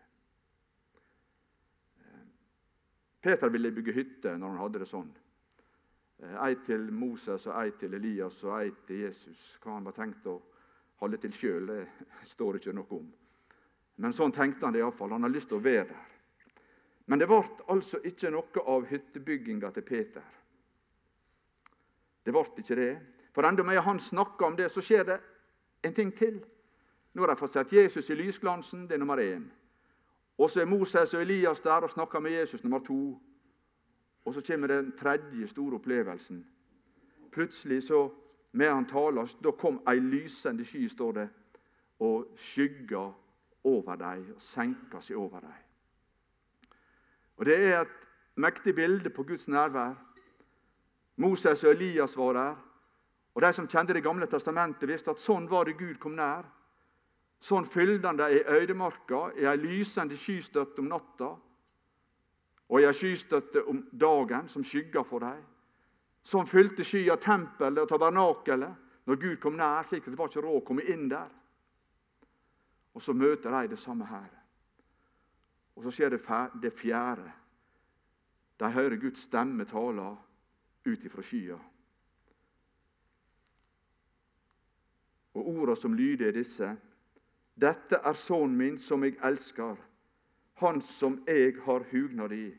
Peter 3.21 3.49
ville 3.49 3.71
bygge 3.71 3.95
hytte 3.95 4.35
når 4.37 4.53
han 4.53 4.61
hadde 4.63 4.81
det 4.83 4.89
sånn. 4.89 5.09
Eh, 6.23 6.35
ei 6.45 6.55
til 6.65 6.89
Moses, 6.91 7.47
og 7.47 7.57
ei 7.61 7.73
til 7.79 7.95
Elias 7.95 8.43
og 8.47 8.55
ei 8.59 8.71
til 8.87 9.05
Jesus. 9.05 9.41
Hva 9.63 9.75
han 9.77 9.87
var 9.87 9.95
tenkt 9.97 10.27
å 10.27 10.37
holde 11.03 11.19
til 11.23 11.35
sjøl, 11.35 11.73
står 12.33 12.59
ikke 12.59 12.75
noe 12.75 12.99
om. 12.99 13.09
Men 13.99 14.15
sånn 14.15 14.31
tenkte 14.35 14.67
han 14.67 14.75
det 14.75 14.83
iallfall. 14.83 15.11
Han 15.11 15.27
hadde 15.27 15.35
lyst 15.35 15.51
til 15.51 15.59
å 15.59 15.63
være 15.63 15.89
der. 15.91 16.05
Men 17.09 17.19
det 17.19 17.27
ble 17.27 17.41
altså 17.73 17.99
ikke 18.05 18.29
noe 18.31 18.63
av 18.69 18.85
hyttebygginga 18.85 19.71
til 19.73 19.83
Peter. 19.83 20.25
Det 22.23 22.35
ble 22.35 22.43
ikke 22.61 22.77
det. 22.77 22.91
For 23.33 23.47
enda 23.47 23.63
med 23.65 23.81
han 23.81 23.99
snakker 23.99 24.45
om 24.45 24.55
det, 24.55 24.69
så 24.69 24.83
skjer 24.83 25.07
det 25.07 25.17
en 25.83 25.95
ting 25.95 26.11
til. 26.15 26.37
Nå 27.13 27.23
har 27.23 27.33
de 27.33 27.39
fått 27.39 27.55
sett 27.57 27.73
Jesus 27.73 28.11
i 28.13 28.17
lysglansen. 28.19 28.85
Det 28.87 28.95
er 28.95 29.01
nummer 29.01 29.17
én. 29.17 29.47
Og 30.39 30.49
så 30.49 30.61
er 30.61 30.65
Moses 30.65 31.13
og 31.13 31.21
Elias 31.21 31.59
der 31.59 31.83
og 31.83 31.89
snakker 31.89 32.19
med 32.19 32.31
Jesus 32.31 32.63
nummer 32.63 32.79
to. 32.79 33.21
Og 34.25 34.33
så 34.33 34.41
kommer 34.47 34.67
den 34.67 34.93
tredje 34.97 35.47
store 35.47 35.75
opplevelsen. 35.75 36.47
Plutselig, 37.31 37.83
så, 37.83 38.09
med 38.51 38.69
han 38.69 38.85
taler, 38.85 39.35
da 39.43 39.51
kom 39.51 39.81
ei 39.87 39.99
lysende 39.99 40.65
sky, 40.65 40.87
står 40.87 41.11
det, 41.11 41.29
og 41.99 42.31
skygga 42.35 43.11
over 43.63 43.95
dem 43.95 44.29
og 44.35 44.41
senka 44.41 45.01
seg 45.03 45.17
over 45.17 45.39
dem. 45.39 45.57
Og 47.37 47.45
Det 47.45 47.57
er 47.65 47.81
et 47.81 48.07
mektig 48.35 48.75
bilde 48.75 49.09
på 49.09 49.23
Guds 49.23 49.47
nærvær. 49.47 49.95
Moses 51.15 51.63
og 51.63 51.71
Elias 51.71 52.17
var 52.17 52.33
der. 52.33 52.55
Og 53.35 53.41
De 53.41 53.53
som 53.53 53.67
kjente 53.67 53.93
Det 53.93 54.03
gamle 54.03 54.25
testamentet, 54.25 54.89
visste 54.89 55.11
at 55.11 55.19
sånn 55.19 55.49
var 55.49 55.63
det 55.63 55.77
Gud 55.77 55.99
kom 55.99 56.15
nær. 56.15 56.43
Sånn 57.39 57.65
fylte 57.65 58.11
i 58.29 58.41
øydemarka, 58.43 59.29
i 59.39 59.45
ei 59.47 59.55
lysende 59.57 60.17
skystøtte 60.19 60.81
om 60.83 60.89
natta 60.91 61.29
og 62.69 62.81
i 62.81 62.85
ei 62.85 62.93
skystøtte 62.93 63.63
om 63.65 63.79
dagen 63.91 64.47
som 64.47 64.63
skygga 64.63 65.03
for 65.07 65.23
dem. 65.23 65.39
Sånn 66.23 66.47
fylte 66.49 66.83
skya 66.83 67.15
tempelet 67.17 67.81
og 67.81 67.89
tabernakelet 67.89 69.07
når 69.07 69.21
Gud 69.21 69.39
kom 69.41 69.55
nær, 69.57 69.87
slik 69.87 70.05
at 70.05 70.13
det 70.13 70.19
var 70.19 70.29
ikke 70.29 70.43
råd 70.45 70.59
å 70.59 70.65
komme 70.67 70.85
inn 70.91 71.07
der. 71.09 71.31
Og 72.93 73.01
så 73.01 73.15
møter 73.15 73.55
de 73.55 73.71
det 73.71 73.79
samme 73.79 74.05
her. 74.05 74.29
Og 75.79 75.85
så 75.85 75.93
skjer 75.95 76.13
det 76.13 76.73
fjerde. 76.75 77.31
De 78.59 78.69
hører 78.69 78.99
Guds 78.99 79.23
stemme 79.23 79.65
tale 79.65 80.11
ut 80.85 81.05
ifra 81.07 81.23
skya. 81.23 81.57
Og 85.39 85.47
orda 85.47 85.77
som 85.79 85.95
lyder, 85.95 86.27
er 86.27 86.35
disse. 86.35 86.73
Dette 87.61 87.95
er 87.95 88.13
sønnen 88.13 88.57
min 88.57 88.77
som 88.79 89.03
jeg 89.03 89.17
elsker, 89.23 89.75
han 90.61 90.81
som 90.81 91.23
jeg 91.27 91.55
har 91.65 91.83
hugnad 91.91 92.31
i. 92.31 92.53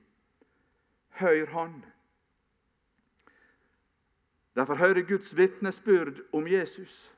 Hør 1.20 1.46
han. 1.46 1.84
Derfor 4.54 4.74
hører 4.74 5.08
Guds 5.08 5.36
vitnesbyrd 5.36 6.20
om 6.32 6.48
Jesus. 6.48 7.16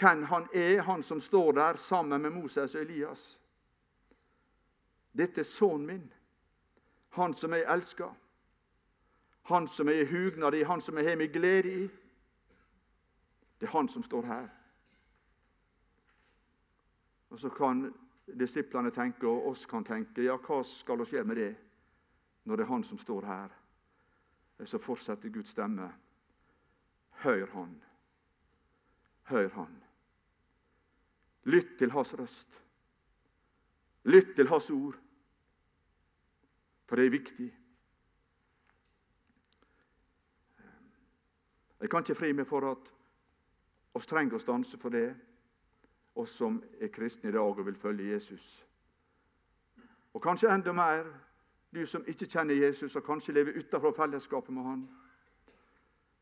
hvem 0.00 0.22
han 0.22 0.48
er, 0.54 0.82
han 0.82 1.02
som 1.02 1.20
står 1.20 1.52
der 1.52 1.76
sammen 1.76 2.22
med 2.22 2.30
Moses 2.30 2.74
og 2.74 2.80
Elias. 2.80 3.40
Dette 5.12 5.40
er 5.40 5.44
sønnen 5.44 5.86
min, 5.86 6.12
han 7.08 7.34
som 7.34 7.52
jeg 7.52 7.74
elsker. 7.74 8.14
Han 9.42 9.68
som 9.68 9.88
jeg 9.88 10.00
er 10.00 10.06
hugnad 10.06 10.54
i, 10.54 10.62
han 10.62 10.80
som 10.80 10.98
jeg 10.98 11.08
har 11.08 11.16
min 11.16 11.32
glede 11.32 11.84
i. 11.84 11.88
Det 13.60 13.66
er 13.66 13.70
han 13.70 13.88
som 13.88 14.02
står 14.02 14.22
her. 14.22 14.48
Og 17.30 17.40
Så 17.40 17.50
kan 17.50 17.94
disiplene 18.38 18.90
tenke, 18.90 19.26
og 19.28 19.46
oss 19.50 19.66
kan 19.66 19.84
tenke, 19.84 20.24
ja, 20.24 20.36
hva 20.36 20.62
skal 20.64 21.04
gjøre 21.04 21.24
med 21.24 21.36
det 21.36 21.56
når 22.44 22.56
det 22.56 22.64
er 22.64 22.72
han 22.72 22.84
som 22.84 22.98
står 22.98 23.26
her? 23.26 23.52
Så 24.64 24.78
fortsetter 24.78 25.28
Guds 25.28 25.50
stemme. 25.50 25.92
Hør 27.22 27.46
han. 27.52 27.82
Hør 29.22 29.48
han. 29.54 29.76
Lytt 31.44 31.78
til 31.78 31.90
hans 31.90 32.14
røst. 32.18 32.62
Lytt 34.04 34.34
til 34.36 34.48
hans 34.48 34.70
ord. 34.70 34.98
For 36.88 36.96
det 36.96 37.06
er 37.06 37.10
viktig. 37.10 37.48
Jeg 41.80 41.90
kan 41.90 42.02
ikke 42.02 42.18
fri 42.18 42.32
meg 42.32 42.48
for 42.48 42.66
at 42.72 42.90
oss 43.94 44.08
trenger 44.08 44.38
å 44.38 44.42
stanse 44.42 44.78
for 44.80 44.94
det, 44.94 45.12
oss 46.18 46.34
som 46.36 46.62
er 46.80 46.90
kristne 46.92 47.30
i 47.30 47.32
dag 47.32 47.58
og 47.58 47.66
vil 47.66 47.78
følge 47.78 48.12
Jesus. 48.12 48.66
Og 50.14 50.22
kanskje 50.22 50.50
enda 50.54 50.72
mer 50.72 51.06
du 51.74 51.84
som 51.86 52.04
ikke 52.08 52.26
kjenner 52.26 52.56
Jesus 52.56 52.96
og 52.96 53.04
kanskje 53.04 53.34
lever 53.36 53.58
utenfor 53.60 53.92
fellesskapet 53.96 54.54
med 54.54 54.64
han. 54.64 54.86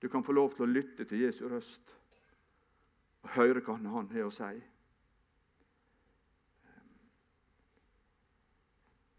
Du 0.02 0.08
kan 0.08 0.24
få 0.24 0.32
lov 0.32 0.52
til 0.54 0.66
å 0.66 0.70
lytte 0.70 1.04
til 1.04 1.22
Jesu 1.24 1.46
røst 1.48 1.94
og 3.22 3.30
høre 3.38 3.62
hva 3.62 3.76
han 3.78 3.86
har 3.90 4.26
å 4.26 4.30
si. 4.34 4.56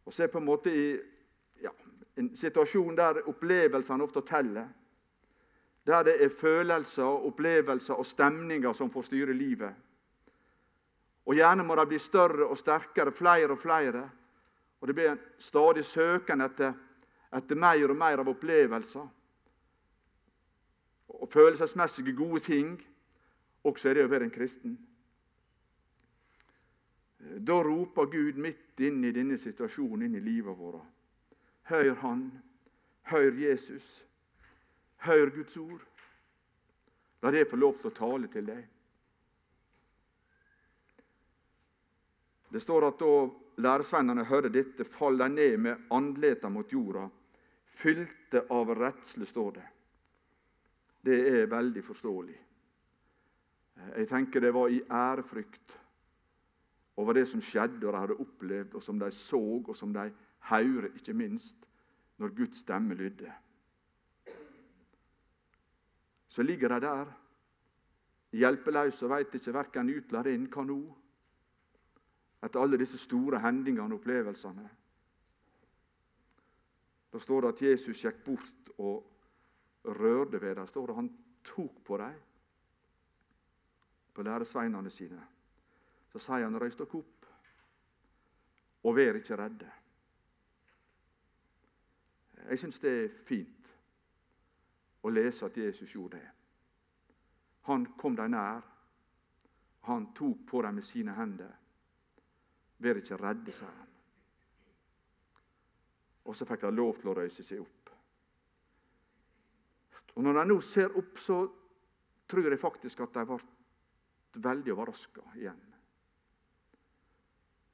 Og 0.07 0.13
se 0.13 0.27
på 0.31 0.39
en 0.39 0.47
måte 0.47 0.71
i 0.71 0.85
ja, 1.63 1.71
en 2.15 2.29
situasjon 2.35 2.95
der 2.95 3.25
opplevelsene 3.27 4.03
ofte 4.03 4.21
teller. 4.21 4.69
Der 5.87 6.03
det 6.03 6.23
er 6.23 6.29
følelser, 6.29 7.03
opplevelser 7.27 7.93
og 7.99 8.05
stemninger 8.05 8.73
som 8.73 8.91
får 8.91 9.09
styre 9.09 9.33
livet. 9.33 9.73
Og 11.27 11.35
Gjerne 11.35 11.63
må 11.67 11.75
de 11.75 11.85
bli 11.89 11.99
større 11.99 12.47
og 12.47 12.57
sterkere, 12.57 13.11
flere 13.11 13.51
og 13.51 13.59
flere. 13.59 14.09
Og 14.79 14.87
Det 14.87 14.95
blir 14.95 15.11
en 15.11 15.23
stadig 15.37 15.85
søken 15.85 16.41
etter, 16.41 16.73
etter 17.35 17.55
mer 17.55 17.89
og 17.89 17.97
mer 17.99 18.23
av 18.23 18.29
opplevelser. 18.31 19.07
Og 21.07 21.29
følelsesmessige 21.31 22.15
gode 22.15 22.39
ting. 22.39 22.77
Også 23.63 23.89
er 23.89 23.97
det 23.97 24.05
å 24.07 24.11
være 24.11 24.29
en 24.29 24.31
kristen. 24.31 24.77
Da 27.19 27.57
roper 27.63 28.05
Gud 28.05 28.39
midt 28.39 28.79
inn 28.79 29.03
i 29.03 29.11
denne 29.11 29.37
situasjonen 29.41 30.05
inn 30.07 30.15
i 30.15 30.23
livet 30.23 30.55
vårt. 30.55 30.85
Hør 31.67 31.95
Han. 32.05 32.29
Hør 33.11 33.31
Jesus. 33.35 34.05
Hør 35.03 35.29
Guds 35.35 35.57
ord. 35.57 35.83
La 37.21 37.31
det 37.31 37.49
få 37.49 37.59
lov 37.59 37.79
til 37.81 37.91
å 37.91 37.97
tale 37.97 38.31
til 38.31 38.47
deg. 38.47 38.63
Det 42.49 42.61
står 42.63 42.87
at 42.87 42.99
da 42.99 43.13
læresvennene 43.63 44.25
hørte 44.27 44.51
dette, 44.53 44.85
falt 44.85 45.19
de 45.19 45.29
ned 45.29 45.57
med 45.57 45.87
andleta 45.91 46.49
mot 46.49 46.71
jorda, 46.71 47.07
fylte 47.67 48.45
av 48.53 48.71
redsle, 48.77 49.25
står 49.25 49.51
det. 49.57 49.65
Det 51.07 51.17
er 51.31 51.51
veldig 51.51 51.83
forståelig. 51.83 52.37
Jeg 53.97 54.07
tenker 54.09 54.41
det 54.41 54.53
var 54.53 54.73
i 54.73 54.81
ærefrykt 54.81 55.75
over 56.97 57.13
det 57.13 57.27
som 57.29 57.41
skjedde, 57.41 57.83
og 57.85 57.93
de 57.93 57.99
hadde 57.99 58.21
opplevd, 58.23 58.75
og 58.75 58.83
som 58.83 58.99
de 58.99 59.11
så, 59.13 59.41
og 59.61 59.75
som 59.75 59.93
de 59.93 60.07
hørte, 60.49 60.93
ikke 60.95 61.13
minst, 61.13 61.67
når 62.17 62.33
Guds 62.33 62.63
stemme 62.63 62.95
lydde 62.97 63.29
så 66.37 66.43
ligger 66.43 66.69
de 66.69 66.81
der 66.85 67.07
hjelpeløse 68.37 69.05
og 69.07 69.09
veit 69.09 69.31
ikke 69.33 69.53
verken 69.55 69.87
ut 69.89 70.11
eller 70.11 70.27
inn 70.29 70.43
hva 70.53 70.65
nå. 70.69 70.75
Etter 72.43 72.61
alle 72.61 72.77
disse 72.77 72.99
store 73.01 73.39
hendingene 73.41 73.93
og 73.93 73.99
opplevelsene. 74.01 74.69
Da 77.13 77.19
står 77.19 77.41
det 77.41 77.53
at 77.53 77.61
Jesus 77.61 78.03
gikk 78.03 78.19
bort 78.25 78.71
og 78.77 79.05
rørte 79.85 80.41
ved 80.41 80.55
dem. 80.55 80.67
står 80.67 80.87
det 80.87 80.95
Han 80.95 81.09
tok 81.43 81.83
på 81.85 81.97
dem, 81.97 82.13
på 84.13 84.23
læresveinene 84.23 84.89
sine. 84.89 85.21
Så 86.11 86.19
sier 86.19 86.43
han, 86.43 86.59
røys 86.61 86.75
dere 86.75 86.99
opp, 86.99 87.25
og 88.83 88.95
vær 88.95 89.17
ikke 89.19 89.37
redde. 89.37 89.71
Jeg 92.49 92.59
syns 92.59 92.79
det 92.79 92.91
er 93.03 93.15
fint 93.27 93.71
å 95.03 95.11
lese 95.11 95.45
at 95.45 95.57
Jesus 95.57 95.91
gjorde 95.91 96.17
det. 96.17 96.27
Han 97.67 97.85
kom 97.99 98.15
dem 98.15 98.31
nær. 98.31 98.61
Han 99.87 100.13
tok 100.15 100.45
på 100.47 100.61
dem 100.61 100.79
med 100.79 100.83
sine 100.83 101.15
hender. 101.15 101.51
Vær 102.83 102.99
ikke 102.99 103.17
redde, 103.17 103.53
sa 103.55 103.65
han. 103.65 103.93
Og 106.27 106.35
så 106.35 106.45
fikk 106.45 106.65
de 106.65 106.73
lov 106.75 106.97
til 106.99 107.11
å 107.11 107.15
røyse 107.17 107.43
seg 107.45 107.61
opp. 107.63 107.93
Og 110.17 110.23
Når 110.25 110.33
de 110.33 110.43
nå 110.49 110.57
ser 110.65 110.97
opp, 110.97 111.17
så 111.21 111.45
tror 112.27 112.49
jeg 112.49 112.59
faktisk 112.59 112.99
at 113.05 113.13
de 113.13 113.25
ble 113.29 113.39
veldig 114.47 114.73
overraska 114.73 115.23
igjen. 115.37 115.59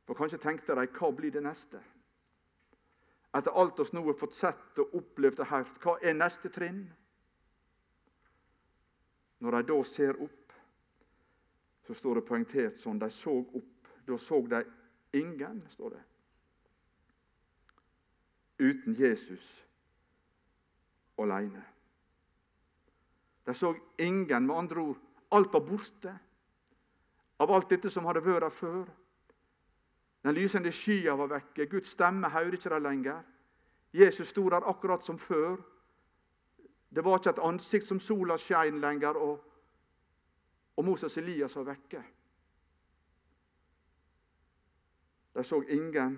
For 0.03 0.19
Kanskje 0.19 0.41
tenkte 0.43 0.75
de 0.75 0.87
hva 0.91 1.11
blir 1.15 1.31
det 1.31 1.43
neste? 1.43 1.79
Etter 3.33 3.55
alt 3.57 3.79
oss 3.79 3.93
nå 3.95 4.03
har 4.05 4.19
fått 4.19 4.35
sett 4.37 4.79
og 4.83 4.93
opplevd 4.99 5.39
og 5.41 5.49
hørt, 5.49 5.79
hva 5.81 5.95
er 6.03 6.13
neste 6.13 6.51
trinn? 6.53 6.83
Når 9.41 9.57
de 9.57 9.63
da 9.71 9.77
ser 9.87 10.19
opp, 10.21 10.53
så 11.87 11.95
står 11.97 12.19
det 12.19 12.27
poengtert 12.27 12.79
sånn 12.79 12.99
de 13.01 13.09
så 13.11 13.33
opp. 13.41 13.89
Da 14.05 14.17
så 14.19 14.41
de 14.51 14.61
ingen, 15.13 15.63
står 15.69 15.89
det, 15.89 16.03
uten 18.59 18.95
Jesus 18.99 19.65
alene. 21.17 21.63
De 23.45 23.53
så 23.53 23.75
ingen, 23.97 24.45
med 24.47 24.55
andre 24.55 24.81
ord. 24.81 24.97
Alt 25.31 25.53
var 25.53 25.59
borte 25.59 26.17
av 27.37 27.51
alt 27.51 27.69
dette 27.69 27.89
som 27.91 28.05
hadde 28.05 28.23
vært 28.23 28.45
der 28.45 28.53
før. 28.53 28.85
Den 30.23 30.35
lysende 30.37 30.71
skya 30.71 31.15
var 31.19 31.31
vekke. 31.33 31.67
Guds 31.67 31.91
stemme 31.91 32.29
hørte 32.31 32.55
ikke 32.57 32.71
de 32.71 32.79
lenger. 32.79 33.23
Jesus 33.93 34.31
sto 34.31 34.47
der 34.49 34.63
akkurat 34.69 35.03
som 35.03 35.17
før. 35.19 35.57
Det 36.95 37.03
var 37.03 37.19
ikke 37.19 37.33
et 37.33 37.43
ansikt 37.43 37.87
som 37.87 37.99
sola 37.99 38.37
skein 38.37 38.79
lenger, 38.79 39.17
og, 39.17 39.41
og 40.77 40.85
Moses 40.85 41.17
Elias 41.17 41.55
var 41.55 41.67
vekke. 41.73 42.03
De 45.33 45.43
så 45.43 45.61
ingen 45.63 46.17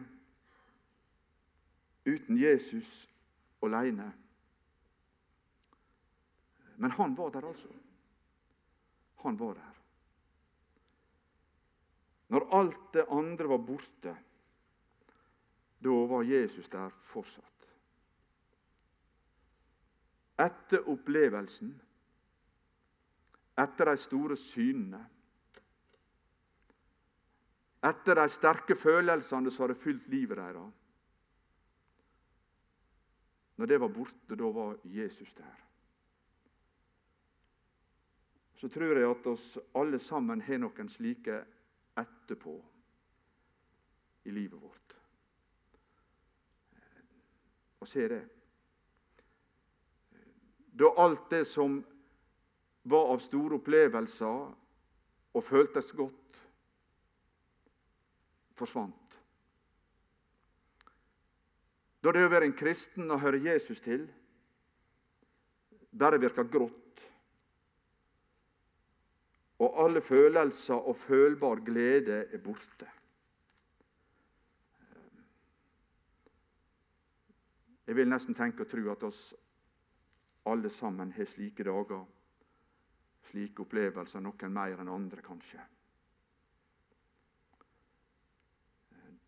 uten 2.06 2.38
Jesus 2.38 3.10
alene. 3.64 4.12
Men 6.76 6.92
han 6.92 7.16
var 7.18 7.30
der, 7.30 7.48
altså. 7.48 7.72
Han 9.24 9.40
var 9.40 9.54
der. 9.54 9.74
Når 12.28 12.50
alt 12.60 12.94
det 12.94 13.06
andre 13.10 13.50
var 13.50 13.58
borte, 13.58 14.18
da 15.84 15.90
var 16.10 16.24
Jesus 16.24 16.70
der 16.70 16.90
fortsatt 16.90 17.56
etter 20.42 20.90
opplevelsen, 20.92 21.72
etter 23.56 23.92
de 23.92 23.98
store 24.00 24.36
synene, 24.40 25.00
etter 27.86 28.18
de 28.18 28.26
sterke 28.34 28.76
følelsene 28.78 29.52
som 29.52 29.66
hadde 29.66 29.78
fylt 29.80 30.08
livet 30.12 30.40
deres. 30.40 30.82
Når 33.56 33.72
det 33.72 33.80
var 33.80 33.94
borte, 33.94 34.36
da 34.36 34.50
var 34.52 34.76
Jesus 34.84 35.34
der. 35.34 35.62
Så 38.56 38.68
tror 38.72 38.98
jeg 38.98 39.10
at 39.10 39.28
oss 39.28 39.58
alle 39.76 40.00
sammen 40.00 40.42
har 40.42 40.60
noen 40.60 40.90
slike 40.92 41.42
etterpå 42.00 42.56
i 44.26 44.34
livet 44.34 44.60
vårt. 44.60 44.96
Og 47.80 47.88
se 47.88 48.08
det 48.10 48.24
da 50.76 50.94
alt 50.98 51.30
det 51.30 51.46
som 51.48 51.78
var 52.84 53.14
av 53.14 53.22
store 53.24 53.60
opplevelser 53.62 54.40
og 55.36 55.44
føltes 55.44 55.92
godt, 55.96 56.40
forsvant. 58.56 59.20
Da 62.04 62.14
det 62.14 62.26
å 62.26 62.32
være 62.32 62.50
en 62.50 62.58
kristen 62.58 63.10
og 63.10 63.24
høre 63.24 63.42
Jesus 63.48 63.82
til 63.82 64.06
bare 65.96 66.20
virker 66.22 66.44
grått. 66.52 66.86
og 69.60 69.86
alle 69.86 70.02
følelser 70.02 70.74
og 70.74 70.96
følbar 70.96 71.56
glede 71.66 72.26
er 72.34 72.38
borte. 72.44 72.90
Jeg 77.88 77.96
vil 77.96 78.10
nesten 78.10 78.36
tenke 78.36 78.66
og 78.66 78.70
tro 78.70 78.90
at 78.92 79.04
oss 79.06 79.22
alle 80.46 80.70
sammen 80.70 81.14
har 81.14 81.30
slike 81.30 81.64
dager, 81.64 82.04
slike 83.30 83.64
opplevelser, 83.64 84.22
noen 84.26 84.54
mer 84.54 84.82
enn 84.82 84.92
andre, 84.92 85.22
kanskje. 85.26 85.62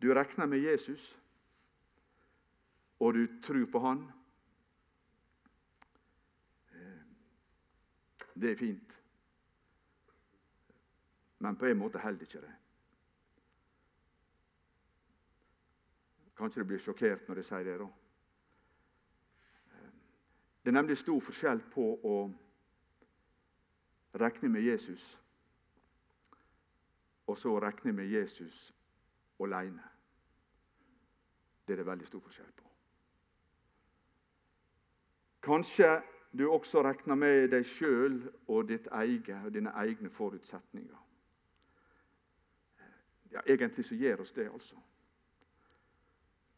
Du 0.01 0.13
regner 0.13 0.45
med 0.45 0.59
Jesus, 0.61 1.17
og 2.99 3.13
du 3.13 3.27
tror 3.43 3.65
på 3.71 3.79
Han. 3.79 4.11
Det 8.33 8.51
er 8.51 8.55
fint. 8.55 9.03
Men 11.39 11.57
på 11.57 11.65
en 11.65 11.77
måte 11.77 11.99
holder 11.99 12.21
ikke 12.21 12.41
det. 12.41 12.53
Kanskje 16.37 16.61
du 16.61 16.69
blir 16.69 16.81
sjokkert 16.81 17.25
når 17.27 17.41
jeg 17.41 17.49
sier 17.49 17.65
det. 17.65 17.79
da. 17.81 17.87
Det 20.61 20.69
er 20.69 20.77
nemlig 20.77 20.97
stor 20.97 21.19
forskjell 21.23 21.61
på 21.73 21.85
å 22.05 22.17
regne 24.17 24.49
med 24.49 24.61
Jesus 24.61 25.17
og 27.27 27.37
så 27.37 27.53
regne 27.59 27.93
med 27.93 28.11
Jesus 28.11 28.76
alene. 29.43 29.83
Det 31.67 31.73
er 31.73 31.81
det 31.81 31.85
veldig 31.85 32.07
stor 32.07 32.23
forskjell 32.23 32.51
på. 32.55 32.69
Kanskje 35.47 35.89
du 36.37 36.49
også 36.51 36.83
regner 36.83 37.15
med 37.15 37.49
deg 37.51 37.65
sjøl 37.65 38.19
og 38.47 38.67
ditt 38.69 38.87
eget 38.91 39.45
og 39.45 39.53
dine 39.53 39.71
egne 39.79 40.09
forutsetninger. 40.09 41.03
Ja, 43.31 43.41
Egentlig 43.45 43.85
så 43.85 43.95
gjør 43.95 44.21
oss 44.21 44.31
det, 44.33 44.47
altså. 44.51 44.75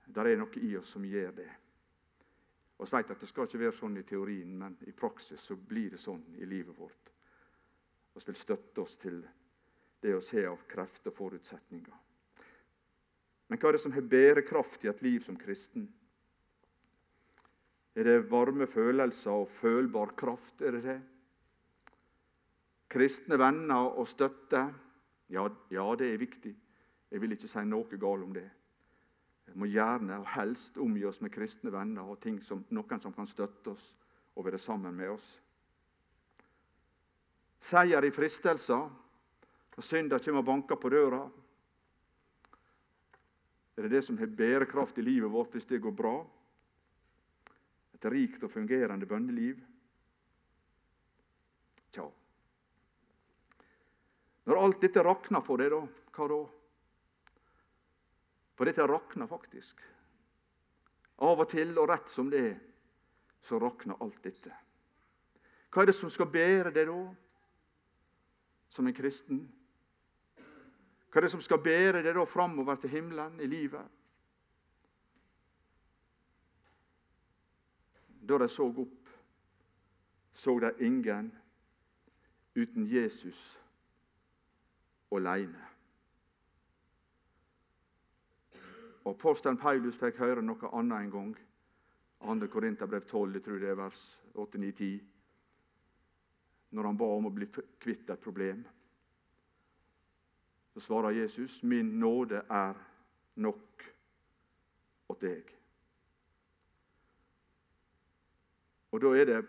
Det 0.05 0.25
er 0.25 0.37
noe 0.37 0.61
i 0.61 0.75
oss 0.77 0.93
som 0.95 1.05
gjør 1.05 1.31
det. 1.37 1.49
Vi 2.79 2.87
vet 2.91 3.11
at 3.11 3.21
det 3.21 3.29
skal 3.29 3.45
ikke 3.45 3.59
være 3.59 3.75
sånn 3.75 3.97
i 3.99 4.05
teorien, 4.07 4.51
men 4.57 4.77
i 4.87 4.93
praksis 4.95 5.41
så 5.41 5.55
blir 5.55 5.91
det 5.91 5.99
sånn 5.99 6.23
i 6.39 6.45
livet 6.47 6.77
vårt. 6.77 7.11
Vi 8.15 8.23
vil 8.25 8.37
støtte 8.39 8.81
oss 8.81 8.95
til 8.97 9.19
det 10.01 10.13
å 10.15 10.21
se 10.23 10.45
av 10.47 10.63
krefter 10.67 11.11
og 11.11 11.17
forutsetninger. 11.17 11.97
Men 13.49 13.57
hva 13.57 13.69
er 13.69 13.77
det 13.77 13.81
som 13.81 13.95
har 13.95 14.05
bærekraft 14.05 14.85
i 14.85 14.91
et 14.91 15.01
liv 15.01 15.23
som 15.25 15.37
kristen? 15.37 15.87
Er 17.97 18.05
det 18.05 18.29
varme 18.31 18.67
følelser 18.69 19.41
og 19.41 19.49
følbar 19.49 20.13
kraft? 20.17 20.61
Er 20.61 20.77
det 20.77 20.83
det? 20.85 20.99
Kristne 22.89 23.39
venner 23.41 23.89
og 23.89 24.07
støtte? 24.07 24.61
Ja, 25.29 25.47
ja, 25.69 25.87
det 25.97 26.13
er 26.13 26.21
viktig. 26.21 26.55
Jeg 27.09 27.21
vil 27.21 27.33
ikke 27.33 27.49
si 27.49 27.65
noe 27.65 27.99
galt 28.01 28.25
om 28.25 28.33
det. 28.33 28.47
Vi 29.49 29.57
må 29.57 29.65
gjerne 29.65 30.19
og 30.21 30.29
helst 30.35 30.77
omgi 30.77 31.03
oss 31.09 31.21
med 31.21 31.33
kristne 31.33 31.73
venner 31.73 32.05
og 32.05 32.21
som, 32.45 32.61
noen 32.69 33.01
som 33.01 33.13
kan 33.13 33.27
støtte 33.27 33.73
oss 33.73 33.95
og 34.35 34.45
være 34.45 34.61
sammen 34.61 34.93
med 34.95 35.09
oss. 35.09 35.27
Seier 37.59 38.05
i 38.05 38.11
fristelser 38.11 38.89
Når 39.75 39.83
synder 39.83 40.19
kommer 40.19 40.39
og 40.39 40.45
banker 40.45 40.75
på 40.75 40.89
døra. 40.89 41.21
Er 43.79 43.85
det 43.87 43.95
det 43.95 44.01
som 44.03 44.17
har 44.19 44.27
bærekraft 44.27 44.97
i 44.99 45.03
livet 45.07 45.31
vårt 45.31 45.53
hvis 45.55 45.65
det 45.69 45.77
går 45.79 45.93
bra? 45.95 46.17
Et 47.95 48.05
rikt 48.11 48.41
og 48.43 48.51
fungerende 48.51 49.07
bønneliv? 49.07 49.61
Tja. 51.95 52.03
Når 54.43 54.59
alt 54.59 54.81
dette 54.83 55.03
rakner 55.07 55.45
for 55.47 55.63
deg, 55.63 55.71
da, 55.71 55.79
hva 56.11 56.27
da? 56.27 56.39
For 58.59 58.67
dette 58.67 58.87
rakner 58.91 59.31
faktisk. 59.31 59.79
Av 61.23 61.39
og 61.39 61.47
til, 61.47 61.71
og 61.79 61.87
rett 61.87 62.11
som 62.11 62.27
det 62.33 62.41
er, 62.49 62.57
så 63.47 63.61
rakner 63.63 64.03
alt 64.03 64.19
dette. 64.27 64.51
Hva 65.71 65.85
er 65.85 65.93
det 65.93 65.95
som 65.95 66.11
skal 66.11 66.27
bære 66.27 66.75
det 66.75 66.83
da, 66.91 66.99
som 68.75 68.91
en 68.91 68.99
kristen? 68.99 69.39
Hva 71.09 71.19
er 71.19 71.25
det 71.25 71.31
som 71.33 71.41
skal 71.41 71.61
bære 71.65 72.03
deg 72.05 72.13
da 72.13 72.25
framover 72.29 72.77
til 72.77 72.93
himmelen 72.93 73.39
i 73.41 73.47
livet? 73.49 73.85
Da 78.29 78.37
de 78.37 78.47
så 78.51 78.67
opp, 78.69 79.09
så 80.33 80.53
de 80.61 80.69
ingen 80.85 81.31
uten 82.55 82.85
Jesus 82.85 83.39
aleine. 85.11 85.65
Og 89.03 89.15
Apostelen 89.15 89.57
Paulus 89.57 89.97
fikk 89.97 90.19
høre 90.21 90.43
noe 90.45 90.69
annet 90.77 91.07
en 91.07 91.13
gang. 91.13 91.37
2. 92.21 92.47
Korinterbrev 92.51 93.05
12, 93.07 93.33
jeg 93.33 93.43
tror 93.43 93.61
det 93.63 93.69
er 93.71 93.79
vers 93.79 94.01
8-9-10. 94.35 94.99
Når 96.69 96.85
han 96.85 96.99
ba 96.99 97.07
om 97.15 97.29
å 97.29 97.33
bli 97.33 97.47
kvitt 97.49 98.11
et 98.11 98.21
problem. 98.21 98.61
Så 100.79 100.85
svarer 100.85 101.09
Jesus, 101.09 101.63
'Min 101.63 101.85
nåde 101.85 102.35
er 102.49 102.73
nok 103.35 103.95
åt 105.09 105.21
deg'. 105.23 105.55
Og 108.91 109.01
da 109.01 109.07
er 109.07 109.25
det 109.25 109.47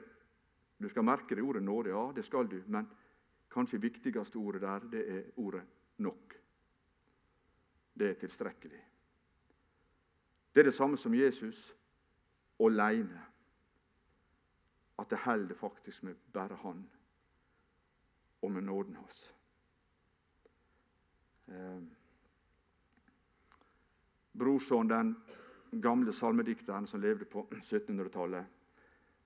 Du 0.83 0.89
skal 0.89 1.05
merke 1.05 1.35
det 1.35 1.43
ordet 1.43 1.63
nåde, 1.63 1.91
ja, 1.91 2.13
det 2.17 2.25
skal 2.25 2.51
du. 2.51 2.63
Men 2.67 2.91
kanskje 3.51 3.81
viktigste 3.81 4.37
ordet 4.37 4.61
der, 4.61 4.79
det 4.79 5.11
er 5.11 5.23
ordet 5.37 5.63
nok. 5.99 6.35
Det 7.99 8.11
er 8.11 8.15
tilstrekkelig. 8.15 8.85
Det 10.55 10.61
er 10.61 10.65
det 10.65 10.75
samme 10.75 10.97
som 10.97 11.15
Jesus 11.15 11.77
aleine. 12.61 13.23
At 14.99 15.11
det 15.11 15.19
holder 15.19 15.55
faktisk 15.55 16.03
med 16.03 16.15
bare 16.33 16.57
Han 16.57 16.91
og 18.43 18.51
med 18.51 18.63
nåden 18.63 18.97
hans. 18.97 19.35
Eh, 21.51 21.83
Brorson, 24.33 24.89
den 24.89 25.15
gamle 25.71 26.13
salmedikteren 26.13 26.87
som 26.87 27.01
levde 27.01 27.25
på 27.25 27.47
1700-tallet, 27.51 28.45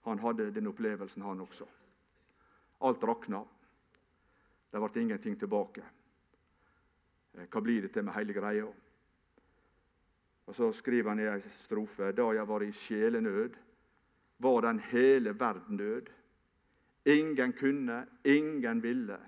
han 0.02 0.18
hadde 0.18 0.50
den 0.50 0.66
opplevelsen, 0.66 1.22
han 1.22 1.40
også. 1.40 1.66
Alt 2.84 3.04
rakna. 3.04 3.44
Det 4.70 4.80
ble 4.82 5.02
ingenting 5.02 5.36
tilbake. 5.40 5.84
Eh, 7.34 7.46
hva 7.48 7.60
blir 7.60 7.84
det 7.84 7.92
til 7.94 8.04
med 8.04 8.16
hele 8.16 8.36
greia? 8.36 8.66
Og 10.44 10.54
Så 10.54 10.72
skriver 10.72 11.08
han 11.08 11.20
i 11.20 11.28
ei 11.28 11.40
strofe 11.62 12.12
da 12.12 12.26
jeg 12.36 12.48
var 12.48 12.62
i 12.62 12.72
sjelenød, 12.72 13.54
var 14.38 14.60
den 14.60 14.80
hele 14.90 15.32
verden 15.40 15.76
død. 15.76 16.10
Ingen 17.04 17.52
kunne, 17.52 18.06
ingen 18.24 18.82
ville, 18.82 19.18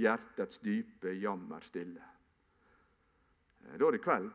hjertets 0.00 0.58
dype 0.64 1.14
jammer 1.18 1.60
stille. 1.66 2.02
Eh, 3.64 3.76
da 3.78 3.88
er 3.88 3.96
det 3.96 4.02
kveld. 4.04 4.32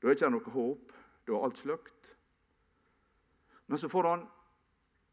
Da 0.00 0.08
er 0.08 0.14
det 0.14 0.20
ikke 0.20 0.32
noe 0.34 0.54
håp. 0.54 0.94
Da 1.24 1.34
er 1.34 1.44
alt 1.46 1.60
sløkt. 1.60 2.10
Men 3.66 3.80
så 3.80 3.88
får 3.88 4.08
han 4.08 4.26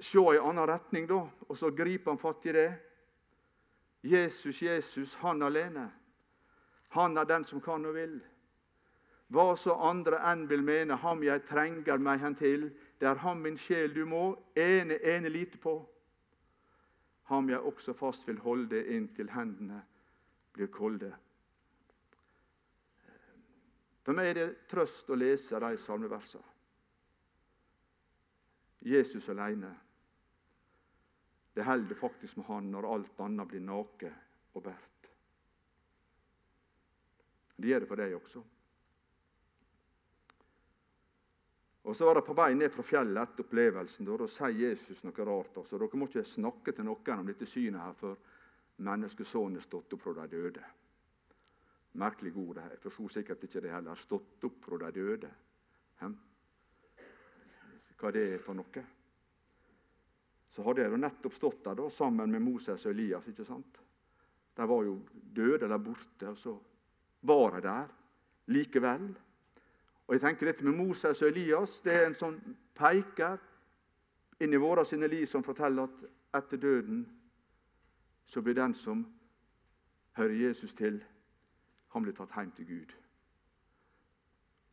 se 0.01 0.19
i 0.35 0.41
annen 0.41 0.67
retning, 0.67 1.07
da, 1.07 1.21
og 1.47 1.57
så 1.57 1.71
griper 1.71 2.11
han 2.11 2.19
fatt 2.19 2.45
i 2.49 2.55
det. 2.55 2.69
Jesus, 4.01 4.61
Jesus, 4.61 5.15
han 5.21 5.43
alene. 5.43 5.91
Han 6.89 7.17
er 7.17 7.23
den 7.29 7.45
som 7.47 7.61
kan 7.61 7.85
og 7.85 7.95
vil. 7.95 8.17
Hva 9.31 9.53
så 9.55 9.77
andre 9.87 10.17
enn 10.27 10.43
vil 10.49 10.63
mene, 10.65 10.97
ham 10.99 11.21
jeg 11.23 11.45
trenger 11.47 12.01
meg 12.03 12.19
hen 12.19 12.35
til, 12.35 12.65
det 12.99 13.07
er 13.07 13.21
ham 13.23 13.39
min 13.45 13.55
sjel 13.57 13.93
du 13.95 14.03
må 14.05 14.33
ene, 14.59 14.97
ene 14.99 15.31
lite 15.31 15.61
på. 15.61 15.77
Ham 17.31 17.49
jeg 17.49 17.63
også 17.63 17.93
fast 17.95 18.27
vil 18.27 18.41
holde 18.43 18.81
inntil 18.91 19.29
hendene 19.31 19.79
blir 20.51 20.67
kolde. 20.67 21.11
For 24.03 24.17
meg 24.17 24.31
er 24.31 24.39
det 24.39 24.47
trøst 24.71 25.09
å 25.13 25.15
lese 25.15 25.59
de 25.63 25.77
salmeversene. 25.79 26.47
Jesus 28.81 29.29
alene. 29.29 29.69
Det 31.53 31.63
holder 31.67 31.95
faktisk 31.95 32.39
med 32.39 32.47
han 32.49 32.71
når 32.73 32.87
alt 32.89 33.19
annet 33.21 33.49
blir 33.51 33.61
nake 33.63 34.09
og 34.55 34.63
bært. 34.65 35.09
Det 37.61 37.69
gjør 37.69 37.83
det 37.83 37.89
for 37.91 38.01
deg 38.01 38.15
også. 38.17 38.41
Og 41.83 41.95
Så 41.95 42.05
var 42.05 42.15
det 42.15 42.25
på 42.27 42.35
vei 42.37 42.53
ned 42.53 42.69
fra 42.69 42.83
fjellet 42.85 43.23
etter 43.23 43.45
opplevelsen. 43.45 44.05
Da, 44.05 44.17
da 44.21 44.27
sier 44.29 44.69
Jesus 44.69 45.01
noe 45.03 45.25
rart. 45.25 45.57
Altså. 45.57 45.79
Dere 45.81 45.97
må 45.97 46.07
ikke 46.09 46.23
snakke 46.29 46.75
til 46.77 46.85
noen 46.85 47.23
om 47.23 47.31
dette 47.31 47.47
synet 47.49 47.81
her 47.81 47.97
før 47.97 48.15
menneskesønnen 48.85 49.57
er 49.57 49.65
stått 49.65 49.93
opp 49.95 50.03
fra 50.05 50.13
de 50.21 50.27
døde. 50.35 50.63
Merkelig 52.01 52.33
ord. 52.37 52.55
det 52.55 52.63
her. 52.63 52.75
Jeg 52.75 52.83
forsto 52.85 53.07
sikkert 53.09 53.43
ikke 53.43 53.63
det 53.65 53.73
heller. 53.73 53.95
Stått 53.95 54.45
opp 54.47 54.65
fra 54.65 54.77
de 54.85 54.91
døde. 54.99 55.31
Hem? 56.01 56.17
Hva 57.97 58.11
det 58.13 58.27
er 58.33 58.41
for 58.41 58.57
noe? 58.57 58.85
Så 60.51 60.63
hadde 60.65 60.83
jeg 60.83 60.99
nettopp 60.99 61.35
stått 61.35 61.63
der 61.65 61.77
da, 61.79 61.87
sammen 61.89 62.31
med 62.31 62.43
Moses 62.43 62.85
og 62.85 62.91
Elias. 62.91 63.27
ikke 63.27 63.45
sant? 63.47 63.81
De 64.55 64.67
var 64.67 64.83
jo 64.83 64.97
døde 65.11 65.65
eller 65.65 65.79
borte, 65.79 66.29
og 66.29 66.37
så 66.37 66.55
var 67.21 67.55
de 67.55 67.61
der 67.67 67.93
likevel. 68.51 69.11
Og 70.11 70.15
jeg 70.15 70.21
tenker 70.21 70.45
Dette 70.45 70.65
med 70.65 70.75
Moses 70.75 71.21
og 71.21 71.27
Elias 71.29 71.77
det 71.81 71.93
er 71.95 72.09
en 72.09 72.15
sånn 72.19 72.37
peker 72.75 73.37
inn 74.43 74.51
i 74.51 74.59
våre 74.59 74.83
sine 74.83 75.07
liv 75.07 75.23
som 75.23 75.43
forteller 75.45 75.85
at 75.87 76.41
etter 76.41 76.59
døden 76.59 77.05
så 78.27 78.43
blir 78.43 78.57
den 78.57 78.75
som 78.75 79.05
hører 80.19 80.33
Jesus 80.35 80.73
til, 80.75 80.97
han 81.95 82.03
blir 82.03 82.17
tatt 82.17 82.35
hjem 82.35 82.51
til 82.57 82.67
Gud. 82.67 82.91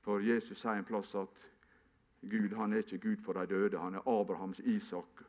For 0.03 0.27
Jesus 0.27 0.59
sier 0.59 0.75
en 0.75 0.89
plass 0.91 1.15
at 1.15 1.45
Gud 2.27 2.59
han 2.59 2.75
er 2.75 2.83
ikke 2.83 2.99
Gud 3.07 3.23
for 3.23 3.39
de 3.39 3.47
døde. 3.47 3.79
Han 3.79 3.95
er 3.95 4.11
Abrahams, 4.11 4.59
Isak 4.59 5.23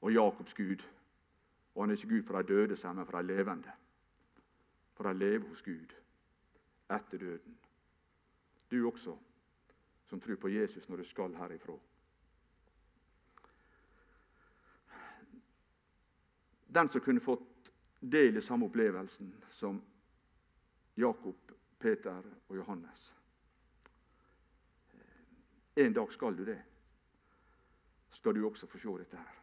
og 0.00 0.14
Jakobs 0.14 0.54
Gud. 0.54 0.86
Og 1.74 1.82
han 1.82 1.90
er 1.90 1.98
ikke 1.98 2.14
Gud 2.14 2.22
for 2.30 2.38
de 2.38 2.46
døde, 2.54 2.78
men 2.94 3.10
for 3.10 3.18
de 3.18 3.26
levende. 3.26 3.74
For 4.94 5.10
de 5.10 5.18
lever 5.18 5.48
hos 5.48 5.66
Gud 5.66 5.98
etter 6.86 7.18
døden. 7.18 7.58
Du 8.70 8.86
også 8.86 9.18
som 10.12 10.20
tror 10.20 10.36
på 10.36 10.48
Jesus 10.48 10.88
når 10.88 10.96
du 10.96 11.04
skal 11.04 11.34
herifra. 11.34 11.72
Den 16.74 16.88
som 16.88 17.00
kunne 17.00 17.20
fått 17.20 17.72
del 18.00 18.36
i 18.36 18.42
samme 18.44 18.68
opplevelsen 18.68 19.32
som 19.50 19.80
Jakob, 20.96 21.52
Peter 21.78 22.20
og 22.48 22.56
Johannes. 22.56 23.14
En 25.76 25.92
dag 25.92 26.12
skal 26.12 26.36
du 26.36 26.44
det. 26.44 26.60
Skal 28.10 28.34
du 28.34 28.46
også 28.46 28.66
få 28.66 28.78
se 28.78 28.88
dette 28.88 29.16
her. 29.16 29.42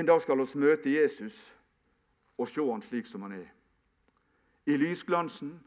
En 0.00 0.06
dag 0.06 0.20
skal 0.22 0.40
vi 0.40 0.58
møte 0.58 0.96
Jesus 0.96 1.52
og 2.38 2.48
se 2.48 2.64
han 2.72 2.82
slik 2.82 3.06
som 3.06 3.22
han 3.22 3.32
er. 3.32 3.48
I 4.66 4.76
lysglansen, 4.76 5.60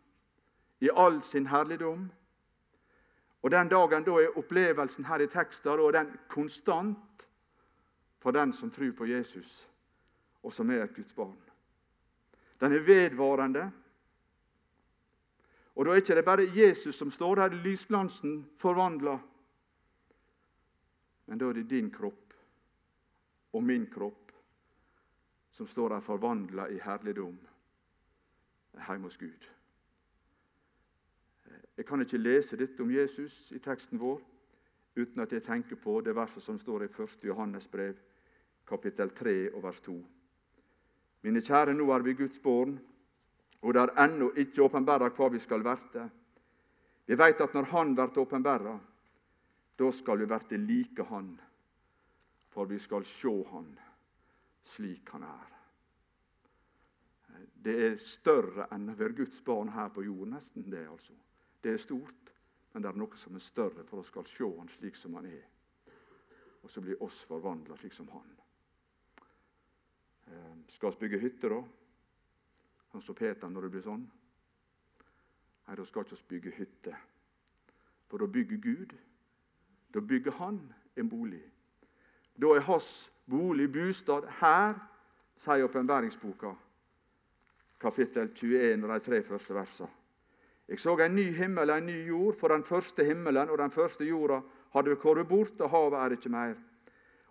i 0.80 0.90
all 0.90 1.22
sin 1.24 1.48
herligdom 1.48 2.10
og 3.42 3.52
Den 3.52 3.70
dagen 3.70 4.04
da 4.04 4.12
er 4.12 4.38
opplevelsen 4.38 5.06
her 5.06 5.20
i 5.24 5.28
teksten 5.28 5.80
og 5.80 5.94
den 5.94 6.12
konstant 6.28 7.28
for 8.20 8.32
den 8.32 8.54
som 8.54 8.72
tror 8.72 8.92
på 8.92 9.06
Jesus, 9.06 9.68
og 10.44 10.54
som 10.54 10.70
er 10.70 10.84
et 10.84 10.96
Guds 10.96 11.14
barn. 11.14 11.38
Den 12.60 12.74
er 12.74 12.80
vedvarende. 12.80 13.72
Og 15.76 15.86
Da 15.86 15.92
er 15.92 15.96
ikke 15.96 16.16
det 16.16 16.26
bare 16.26 16.52
Jesus 16.56 16.96
som 16.96 17.12
står 17.12 17.36
her 17.36 17.50
lysglansen 17.50 18.50
forvandla, 18.58 19.20
men 21.26 21.38
da 21.38 21.46
er 21.46 21.54
det 21.54 21.70
din 21.70 21.92
kropp 21.92 22.34
og 23.54 23.64
min 23.64 23.86
kropp 23.88 24.32
som 25.52 25.68
står 25.68 25.94
her 25.94 26.00
forvandla 26.00 26.68
i 26.68 26.80
herligdom 26.84 27.38
hjemme 28.88 29.08
hos 29.08 29.18
Gud. 29.18 29.59
Jeg 31.80 31.86
kan 31.88 32.02
ikke 32.04 32.20
lese 32.20 32.58
dette 32.60 32.84
om 32.84 32.90
Jesus 32.92 33.54
i 33.56 33.60
teksten 33.64 34.02
vår 34.02 34.18
uten 35.00 35.22
at 35.24 35.32
jeg 35.32 35.46
tenker 35.46 35.78
på 35.80 36.02
det 36.04 36.12
verset 36.12 36.44
som 36.44 36.58
står 36.60 36.84
i 36.84 36.88
1. 36.92 37.14
Johannes 37.24 37.70
brev, 37.72 37.94
kapittel 38.68 39.14
3 39.16 39.36
og 39.54 39.64
vers 39.64 39.80
2. 39.86 39.94
Mine 41.24 41.40
kjære, 41.40 41.78
nå 41.80 41.88
er 41.96 42.04
vi 42.04 42.18
Guds 42.20 42.42
barn, 42.44 42.74
og 43.62 43.74
det 43.74 43.86
er 43.86 43.94
ennå 44.04 44.28
ikke 44.36 44.66
åpenbæra 44.66 45.08
hva 45.16 45.30
vi 45.32 45.40
skal 45.40 45.64
verte. 45.64 46.04
Vi 47.08 47.16
veit 47.16 47.46
at 47.48 47.56
når 47.56 47.72
Han 47.72 47.96
blir 47.96 48.20
åpenbæra, 48.26 48.76
da 49.80 49.92
skal 49.92 50.20
vi 50.20 50.30
verte 50.30 50.60
like 50.60 51.08
Han, 51.14 51.32
for 52.52 52.68
vi 52.68 52.80
skal 52.80 53.08
sjå 53.08 53.38
Han 53.54 53.72
slik 54.76 55.16
Han 55.16 55.24
er. 55.24 55.48
Det 57.64 57.80
er 57.88 57.98
større 58.04 58.68
enn 58.76 58.92
å 58.92 59.00
være 59.00 59.22
Guds 59.24 59.40
barn 59.48 59.72
her 59.72 59.88
på 59.96 60.04
jord, 60.04 60.28
nesten 60.36 60.68
det, 60.68 60.84
altså. 60.92 61.16
Det 61.62 61.74
er 61.74 61.82
stort, 61.82 62.34
men 62.74 62.84
det 62.84 62.90
er 62.90 63.00
noe 63.00 63.18
som 63.18 63.36
er 63.36 63.44
større, 63.44 63.84
for 63.88 64.00
oss 64.00 64.12
skal 64.12 64.28
se 64.30 64.48
Han 64.58 64.70
slik 64.70 64.96
som 64.96 65.18
Han 65.20 65.26
er. 65.26 65.44
Og 66.64 66.70
så 66.70 66.82
blir 66.82 67.02
oss 67.04 67.24
forvandla 67.28 67.78
slik 67.78 67.94
som 67.94 68.08
Han. 68.14 68.32
Eh, 70.28 70.56
skal 70.68 70.92
vi 70.92 71.06
bygge 71.06 71.20
hytte, 71.20 71.50
da? 71.50 71.62
Han 72.94 73.02
så 73.02 73.14
Peter 73.14 73.50
når 73.50 73.68
det 73.68 73.72
blir 73.76 73.86
sånn. 73.86 74.08
Nei, 75.68 75.76
da 75.78 75.86
skal 75.86 76.04
vi 76.04 76.16
ikke 76.16 76.30
bygge 76.34 76.56
hytte. 76.58 76.96
For 78.10 78.18
da 78.18 78.26
bygger 78.26 78.58
Gud. 78.64 78.96
Da 79.94 80.02
bygger 80.02 80.32
Han 80.40 80.62
en 80.98 81.10
bolig. 81.10 81.44
Da 82.40 82.56
er 82.56 82.64
hans 82.64 83.12
bolig, 83.28 83.68
bostad, 83.74 84.26
her, 84.40 84.78
sier 85.36 85.66
åpenbæringsboka, 85.68 86.54
kapittel 87.80 88.32
21 88.32 88.84
og 88.84 88.94
de 88.94 89.00
tre 89.04 89.20
første 89.24 89.56
versene. 89.56 89.99
Jeg 90.70 90.80
så 90.80 90.94
en 91.02 91.16
ny 91.16 91.32
himmel 91.34 91.70
og 91.70 91.78
en 91.78 91.86
ny 91.86 92.08
jord, 92.08 92.36
for 92.38 92.48
den 92.48 92.64
første 92.64 93.04
himmelen 93.04 93.50
og 93.50 93.58
den 93.58 93.72
første 93.72 94.06
jorda 94.06 94.42
hadde 94.74 94.96
kommet 94.96 95.28
bort, 95.28 95.62
og 95.62 95.70
havet 95.70 95.98
er 95.98 96.12
ikke 96.14 96.30
mer. 96.30 96.54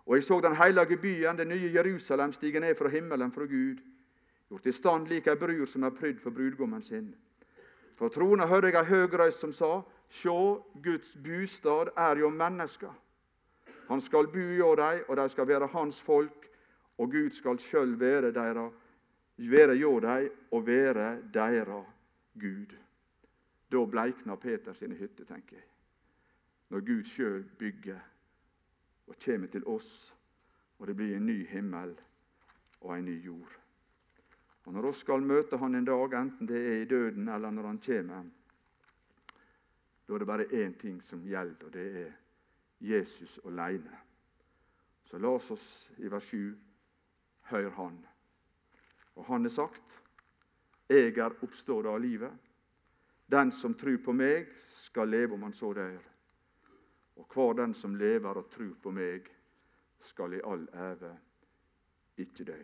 Og 0.05 0.15
jeg 0.15 0.23
så 0.23 0.39
den 0.43 0.55
hellige 0.55 0.97
byen, 0.97 1.37
det 1.37 1.47
nye 1.47 1.71
Jerusalem, 1.73 2.31
stige 2.31 2.59
ned 2.59 2.75
fra 2.75 2.89
himmelen 2.89 3.31
fra 3.31 3.45
Gud, 3.45 3.79
gjort 4.49 4.65
i 4.65 4.71
stand 4.71 5.07
lik 5.07 5.27
ei 5.27 5.35
brud 5.39 5.67
som 5.67 5.83
er 5.83 5.95
prydd 5.95 6.19
for 6.19 6.35
brudgommen 6.35 6.83
sin. 6.83 7.13
For 7.95 8.09
trona 8.09 8.47
hørte 8.47 8.73
jeg 8.73 8.79
ei 8.79 8.89
høg 8.89 9.13
røyst 9.13 9.39
som 9.39 9.53
sa:" 9.53 9.81
Sjå, 10.09 10.65
Guds 10.83 11.13
bostad 11.23 11.91
er 11.97 12.17
jo 12.17 12.29
mennesker. 12.29 12.93
Han 13.87 14.01
skal 14.01 14.27
bu 14.27 14.41
hjå 14.57 14.75
dei, 14.75 15.03
og 15.07 15.17
de 15.17 15.29
skal 15.29 15.47
være 15.47 15.67
hans 15.67 16.01
folk, 16.01 16.49
og 16.97 17.11
Gud 17.11 17.29
skal 17.31 17.59
sjøl 17.59 17.99
være 17.99 18.31
deira, 18.31 18.69
være 19.37 19.75
hjå 19.75 19.99
dei 19.99 20.29
og 20.51 20.67
være 20.67 21.17
deira 21.33 21.83
Gud. 22.41 22.88
Da 23.71 23.85
bleikna 23.85 24.35
Peter 24.35 24.73
sine 24.73 24.95
hytter, 24.95 25.25
tenker 25.25 25.55
jeg. 25.55 25.65
Når 26.69 26.85
Gud 26.85 27.03
sjøl 27.03 27.43
bygger 27.59 27.99
og 29.07 29.15
kommer 29.25 29.47
til 29.47 29.65
oss, 29.65 30.15
og 30.79 30.87
det 30.87 30.95
blir 30.95 31.15
en 31.15 31.25
ny 31.25 31.47
himmel 31.47 31.95
og 32.81 32.97
en 32.97 33.05
ny 33.05 33.17
jord. 33.25 33.59
Og 34.65 34.73
Når 34.73 34.81
vi 34.81 34.91
skal 34.93 35.21
møte 35.21 35.57
Han 35.57 35.75
en 35.75 35.85
dag, 35.85 36.13
enten 36.13 36.47
det 36.47 36.59
er 36.71 36.81
i 36.81 36.85
døden 36.85 37.27
eller 37.27 37.51
når 37.51 37.67
Han 37.67 37.79
kommer, 37.85 38.23
da 40.07 40.13
er 40.13 40.17
det 40.17 40.27
bare 40.27 40.45
én 40.45 40.73
ting 40.77 41.03
som 41.03 41.21
gjelder, 41.25 41.65
og 41.65 41.73
det 41.73 42.05
er 42.05 42.11
Jesus 42.79 43.39
aleine. 43.45 43.97
Så 45.05 45.17
la 45.17 45.27
oss 45.27 45.91
i 45.97 46.09
vers 46.09 46.23
7 46.23 46.57
høre 47.49 47.69
Han. 47.69 48.05
Og 49.15 49.25
Han 49.25 49.41
har 49.41 49.49
sagt, 49.49 50.03
'Jeg 50.89 51.17
er 51.17 51.43
oppstått 51.43 51.85
av 51.85 51.99
livet'. 51.99 52.48
Den 53.29 53.51
som 53.51 53.75
tror 53.77 53.97
på 54.01 54.13
meg, 54.13 54.49
skal 54.73 55.11
leve 55.11 55.35
om 55.35 55.43
han 55.45 55.53
så 55.53 55.73
dør. 55.77 55.99
Og 57.19 57.27
hver 57.33 57.53
den 57.61 57.73
som 57.77 57.95
lever 57.99 58.41
og 58.41 58.49
tror 58.49 58.73
på 58.81 58.93
meg, 58.95 59.29
skal 59.99 60.33
i 60.33 60.43
all 60.47 60.65
æve 60.73 61.11
ikke 62.17 62.47
dø. 62.47 62.61